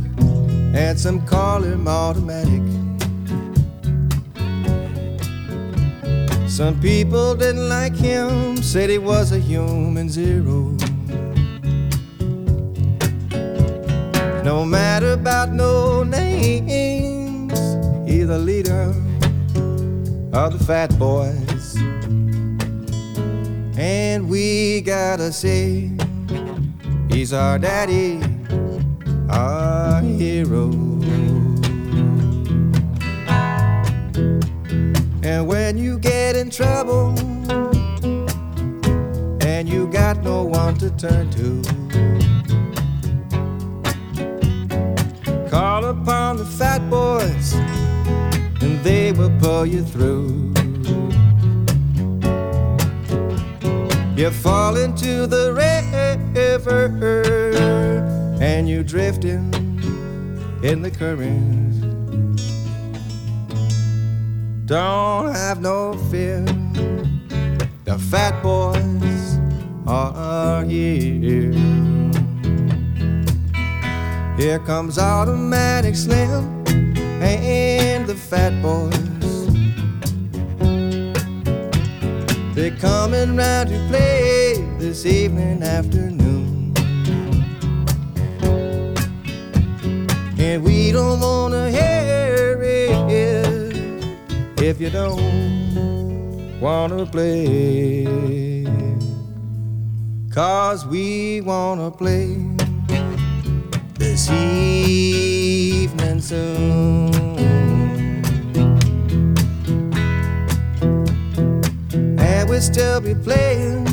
[0.75, 2.63] and some call him automatic.
[6.49, 10.77] Some people didn't like him, said he was a human zero.
[14.47, 17.51] No matter about no names,
[18.09, 18.95] he's the leader
[20.33, 21.75] of the fat boys.
[23.77, 25.91] And we gotta say,
[27.11, 28.23] he's our daddy,
[29.29, 30.71] our hero.
[35.25, 37.19] And when you get in trouble,
[39.43, 42.36] and you got no one to turn to,
[45.57, 47.55] call upon the fat boys,
[48.61, 50.53] and they will pull you through.
[54.15, 56.83] You fall into the river,
[58.39, 59.51] and you drifting
[60.63, 61.73] in the current.
[64.67, 66.45] Don't have no fear.
[67.85, 69.39] The fat boys
[69.87, 72.06] are here.
[74.37, 76.63] Here comes automatic slim
[77.23, 78.93] and the fat boys.
[82.55, 86.75] They're coming round to play this evening afternoon.
[90.39, 93.77] And we don't wanna hear it
[94.61, 98.67] if you don't wanna play.
[100.31, 102.46] Cause we wanna play
[104.17, 107.13] this evening soon.
[112.19, 113.87] And we'll still be playing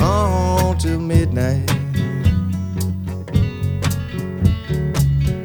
[0.00, 1.68] on till midnight.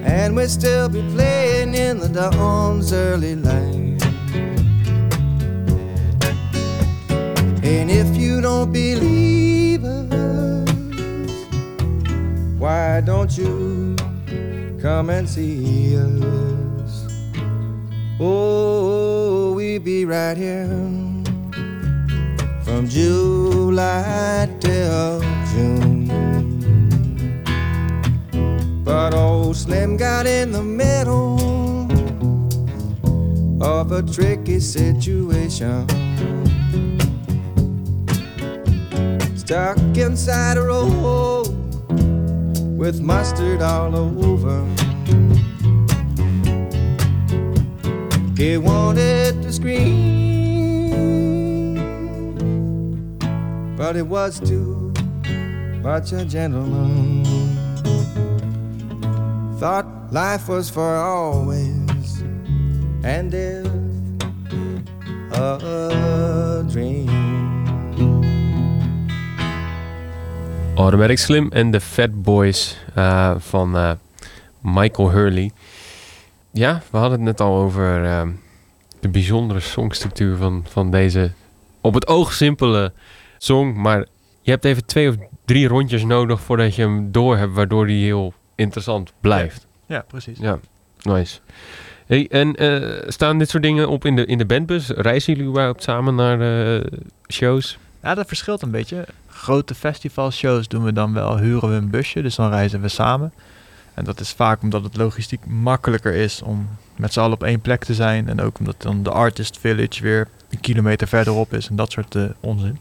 [0.05, 3.97] And we'll still be playing in the dawn's early light.
[7.63, 9.36] And if you don't believe
[12.57, 13.95] why don't you
[14.81, 17.07] come and see us?
[18.19, 20.67] Oh, we be right here
[22.63, 26.07] from July till June.
[28.83, 31.87] But old Slim got in the middle
[33.61, 35.87] of a tricky situation.
[39.37, 41.56] Stuck inside a roll
[42.77, 44.63] with mustard all over.
[48.37, 50.93] He wanted to scream,
[53.75, 54.93] but it was too
[55.81, 57.25] much a gentleman.
[59.57, 62.21] Thought life was for always,
[63.03, 63.65] and death
[65.33, 67.16] a dream.
[70.77, 73.91] Automatic Slim en de Fat Boys eh, van eh,
[74.61, 75.51] Michael Hurley.
[76.51, 78.27] Ja, we hadden het net al over eh,
[78.99, 81.31] de bijzondere songstructuur van, van deze
[81.81, 82.91] op het oog simpele
[83.37, 83.81] song.
[83.81, 84.05] Maar
[84.41, 85.15] je hebt even twee of
[85.45, 89.67] drie rondjes nodig voordat je hem door hebt, waardoor die heel interessant blijft.
[89.85, 90.37] Ja, precies.
[90.39, 90.59] Ja,
[91.01, 91.39] nice.
[92.05, 94.89] Hey, en eh, staan dit soort dingen op in de, in de bandbus?
[94.89, 96.81] Reizen jullie überhaupt samen naar
[97.27, 97.77] shows?
[98.03, 99.05] Ja, dat verschilt een beetje.
[99.37, 103.33] Grote festivalshows doen we dan wel, huren we een busje, dus dan reizen we samen.
[103.93, 107.59] En dat is vaak omdat het logistiek makkelijker is om met z'n allen op één
[107.61, 108.29] plek te zijn.
[108.29, 112.15] En ook omdat dan de Artist Village weer een kilometer verderop is en dat soort
[112.15, 112.79] eh, onzin.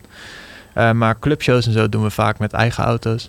[0.74, 3.28] Eh, maar clubshows en zo doen we vaak met eigen auto's.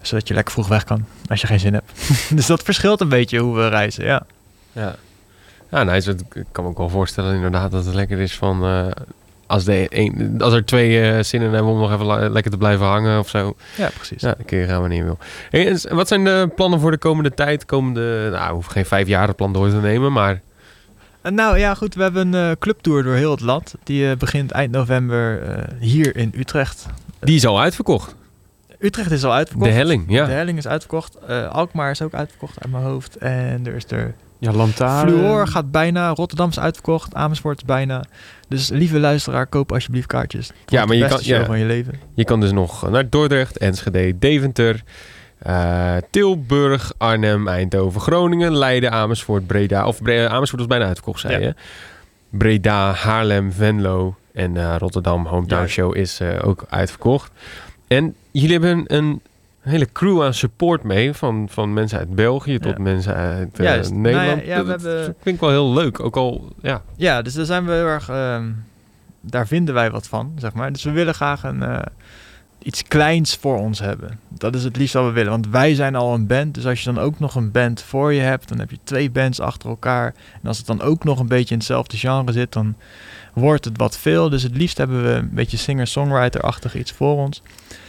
[0.00, 1.92] Zodat je lekker vroeg weg kan, als je geen zin hebt.
[2.36, 4.26] dus dat verschilt een beetje hoe we reizen, ja.
[4.72, 4.96] Ja.
[5.70, 8.36] Ja, nou, is het- ik kan me ook wel voorstellen inderdaad dat het lekker is
[8.36, 8.64] van...
[8.64, 8.86] eh,
[9.46, 12.86] als, de een, als er twee eh, zinnen hebben om nog even lekker te blijven
[12.86, 13.56] hangen of zo.
[13.76, 14.20] Ja, precies.
[14.22, 15.18] Ja, dan kun je gaan wanneer je wil.
[15.50, 17.64] Hey, en s- wat zijn de plannen voor de komende tijd?
[17.64, 20.40] Komende, nou, we hoeven geen vijf jaar plan door te nemen, maar...
[21.22, 23.74] En nou ja, goed, we hebben een eh, clubtour door heel het land.
[23.84, 26.86] Die eh, begint eind november eh, hier in Utrecht.
[27.20, 28.14] Die is al uitverkocht.
[28.78, 29.70] Utrecht is al uitverkocht.
[29.70, 30.26] De helling, ja.
[30.26, 31.18] De helling is uitverkocht.
[31.28, 33.16] Eh, Alkmaar is ook uitverkocht uit mijn hoofd.
[33.16, 34.14] En er is er...
[34.38, 35.08] Ja, Lantaarn.
[35.08, 36.08] Fluor gaat bijna.
[36.08, 37.14] Rotterdam is uitverkocht.
[37.14, 38.04] Amersfoort is bijna.
[38.48, 40.50] Dus lieve luisteraar, koop alsjeblieft kaartjes.
[40.66, 41.44] Ja, maar je kan- show ja.
[41.44, 41.94] van je leven.
[42.14, 44.82] Je kan dus nog naar Dordrecht, Enschede, Deventer,
[45.38, 49.86] eh, Tilburg, Arnhem, Eindhoven, Groningen, Leiden, Amersfoort, Breda.
[49.86, 51.46] Of Bre- Amersfoort was bijna uitverkocht, zei Ja.
[51.46, 51.54] je.
[52.30, 55.68] Breda, Haarlem, Venlo en eh, Rotterdam Hometown Ja.
[55.68, 57.30] Show is eh, ook uitverkocht.
[57.88, 59.20] En jullie hebben een
[59.64, 61.12] hele crew aan support mee.
[61.12, 62.82] Van, van mensen uit België tot Ja.
[62.82, 63.66] mensen uit eh.
[63.66, 64.44] Nou ja, Nederland.
[64.44, 66.00] ja, we dat hebben- vind ik wel heel leuk.
[66.00, 68.08] Ook al, ja, Ja, dus daar zijn we heel erg...
[68.08, 68.44] ehm,
[69.20, 70.72] daar vinden wij wat van, zeg maar.
[70.72, 71.78] Dus we willen graag een, eh,
[72.62, 74.18] iets kleins voor ons hebben.
[74.28, 75.30] Dat is het liefst wat we willen.
[75.30, 76.54] Want wij zijn al een band.
[76.54, 78.48] Dus als je dan ook nog een band voor je hebt...
[78.48, 80.14] dan heb je twee bands achter elkaar.
[80.42, 82.52] En als het dan ook nog een beetje in hetzelfde genre zit...
[82.52, 82.74] dan
[83.34, 84.28] wordt het wat veel.
[84.28, 87.42] Dus het liefst hebben we een beetje singer-songwriter-achtig iets voor ons.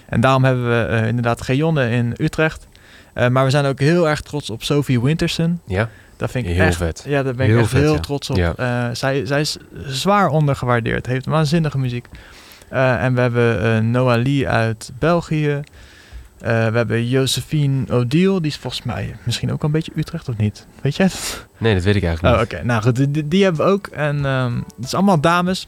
[0.10, 2.68] En daarom hebben we eh, inderdaad Geonne in Utrecht.
[3.14, 5.60] Eh, maar we zijn ook heel erg trots op Sophie Winterson.
[5.66, 7.04] ja Dat vind ik heel echt vet.
[7.08, 8.00] ja, daar ben ik Heel echt vet, heel ja.
[8.00, 8.36] trots op.
[8.38, 8.54] Ja.
[8.56, 11.06] Eh, zij, zij is zwaar ondergewaardeerd.
[11.06, 12.08] Heeft waanzinnige muziek.
[12.70, 15.62] En we hebben Noah Lee uit België.
[16.40, 18.42] We hebben Josephine Odile.
[18.42, 20.66] Die is volgens mij misschien ook een beetje Utrecht of niet?
[20.82, 21.46] Weet jij het?
[21.58, 22.54] Nee, dat weet ik eigenlijk Oh, niet.
[22.54, 22.64] oké.
[22.66, 23.88] Nou goed, die, hebben we ook.
[23.88, 25.68] En ehm, het is allemaal dames.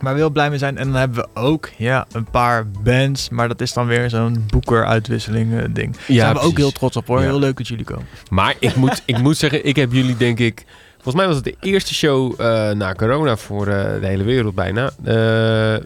[0.00, 0.78] Waar we heel blij mee zijn.
[0.78, 3.28] En dan hebben we ook ja, een paar bands.
[3.28, 5.96] Maar dat is dan weer zo'n boeker-uitwisseling eh, ding.
[5.96, 7.18] Daar zijn we ook heel trots op hoor.
[7.18, 7.24] Ja.
[7.24, 8.06] Heel leuk dat jullie komen.
[8.30, 10.64] Maar ik moet, ik moet zeggen, ik heb jullie denk ik...
[10.94, 14.54] Volgens mij was het de eerste show eh, na corona voor eh, de hele wereld
[14.54, 14.90] bijna.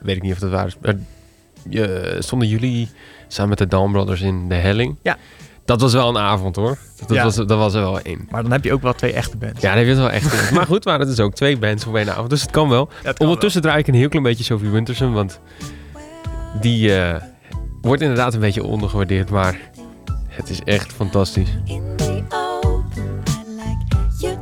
[0.02, 0.76] Weet ik niet of dat waar is.
[0.80, 0.94] Maar,
[2.18, 2.88] stonden jullie
[3.28, 4.96] samen met de Dawn Brothers in de helling?
[5.02, 5.16] Ja.
[5.64, 6.78] Dat was wel een avond hoor.
[7.06, 7.24] Dat, Ja.
[7.24, 8.26] was, dat was er wel één.
[8.30, 9.60] Maar dan heb je ook wel twee echte bands.
[9.60, 10.50] Ja, dat heb je het wel echt.
[10.50, 12.30] maar goed, waren het dus ook twee bands voor één avond.
[12.30, 12.88] Dus het kan wel.
[13.02, 15.12] Ja, het kan Ondertussen draai ik een heel klein beetje Sophie Winterson.
[15.12, 15.40] Want
[16.60, 17.20] die eh,
[17.80, 19.30] wordt inderdaad een beetje ondergewaardeerd.
[19.30, 19.58] Maar
[20.28, 21.48] het is echt fantastisch.
[21.64, 22.22] in the
[22.60, 23.22] open.
[23.28, 24.36] I'd like you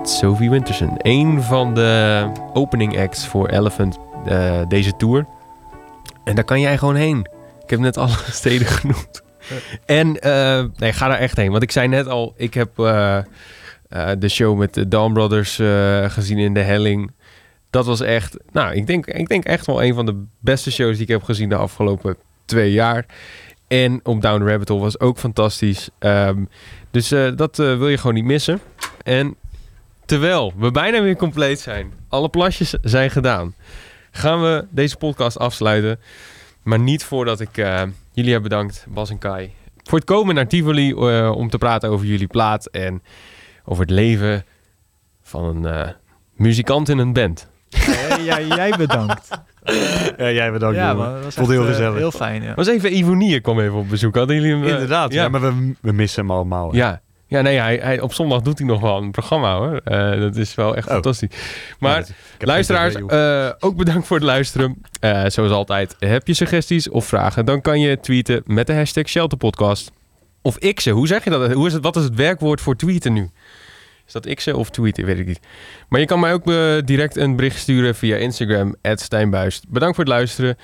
[0.00, 0.94] Sophie Winterson.
[0.98, 5.26] Een van de opening acts voor Elephant eh, deze tour.
[6.24, 7.28] En daar kan jij gewoon heen.
[7.62, 9.22] Ik heb net alle steden genoemd.
[9.86, 11.50] En eh, nee, ga daar echt heen.
[11.50, 13.18] Want ik zei net al, ik heb eh,
[14.18, 15.60] de show met de Dawn Brothers
[16.12, 17.10] gezien in de Helling.
[17.70, 20.92] Dat was echt, nou, ik denk, ik denk echt wel een van de beste shows
[20.92, 23.06] die ik heb gezien de afgelopen twee jaar.
[23.68, 25.88] En op Down the Rabbit Hole was ook fantastisch.
[25.98, 26.44] Ehm,
[26.90, 28.60] dus dat wil je gewoon niet missen.
[29.02, 29.36] En
[30.04, 33.54] terwijl we bijna weer compleet zijn, alle plasjes zijn gedaan,
[34.10, 36.00] gaan we deze podcast afsluiten.
[36.62, 37.82] Maar niet voordat ik eh,
[38.12, 41.90] jullie heb bedankt, Bas en Kai, voor het komen naar Tivoli eh, om te praten
[41.90, 43.02] over jullie plaat en
[43.64, 44.44] over het leven
[45.22, 45.88] van een eh,
[46.34, 47.50] muzikant in een band.
[47.68, 49.28] Ja, ja, jij bedankt.
[50.16, 50.76] Ja, jij bedankt.
[50.76, 51.96] ja, dat was Vond echt, heel gezellig.
[51.98, 52.54] heel fijn, ja.
[52.54, 54.14] Was even Ivonie kwam even op bezoek.
[54.14, 54.64] Hadden jullie hem?
[54.64, 55.22] Inderdaad, ja.
[55.22, 55.28] ja.
[55.28, 56.70] maar we, we missen hem allemaal.
[56.70, 56.76] hè.
[56.76, 57.01] Ja,
[57.32, 59.76] Ja, nee, hij, hij, op zondag doet hij nog wel een programma hoor.
[59.84, 60.92] Eh, dat is wel echt Oh.
[60.92, 61.28] fantastisch.
[61.78, 62.04] Maar Ja,
[62.46, 64.82] luisteraars, eh, ook bedankt voor het luisteren.
[65.00, 69.08] Eh, zoals altijd, heb je suggesties of vragen, dan kan je tweeten met de hashtag
[69.08, 69.90] Shelterpodcast.
[70.42, 71.52] Of x'en, hoe zeg je dat?
[71.52, 73.30] Hoe is het, wat is het werkwoord voor tweeten nu?
[74.06, 75.04] Is dat x'en of tweeten?
[75.04, 75.40] Weet ik niet.
[75.88, 76.44] Maar je kan mij ook
[76.86, 79.68] direct een bericht sturen via Instagram, Stijnbuist.
[79.68, 80.56] Bedankt voor het luisteren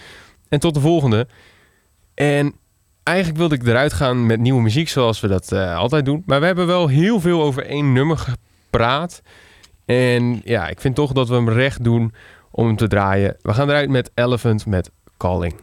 [0.48, 1.26] en tot de volgende.
[2.14, 2.54] En
[3.08, 6.22] eigenlijk wilde ik eruit gaan met nieuwe muziek zoals we dat eh, altijd doen.
[6.26, 9.22] Maar we hebben wel heel veel over één nummer gepraat.
[9.84, 12.12] En ja, ik vind toch dat we hem recht doen
[12.50, 13.36] om hem te draaien.
[13.42, 15.54] We gaan eruit met Elephant met Calling.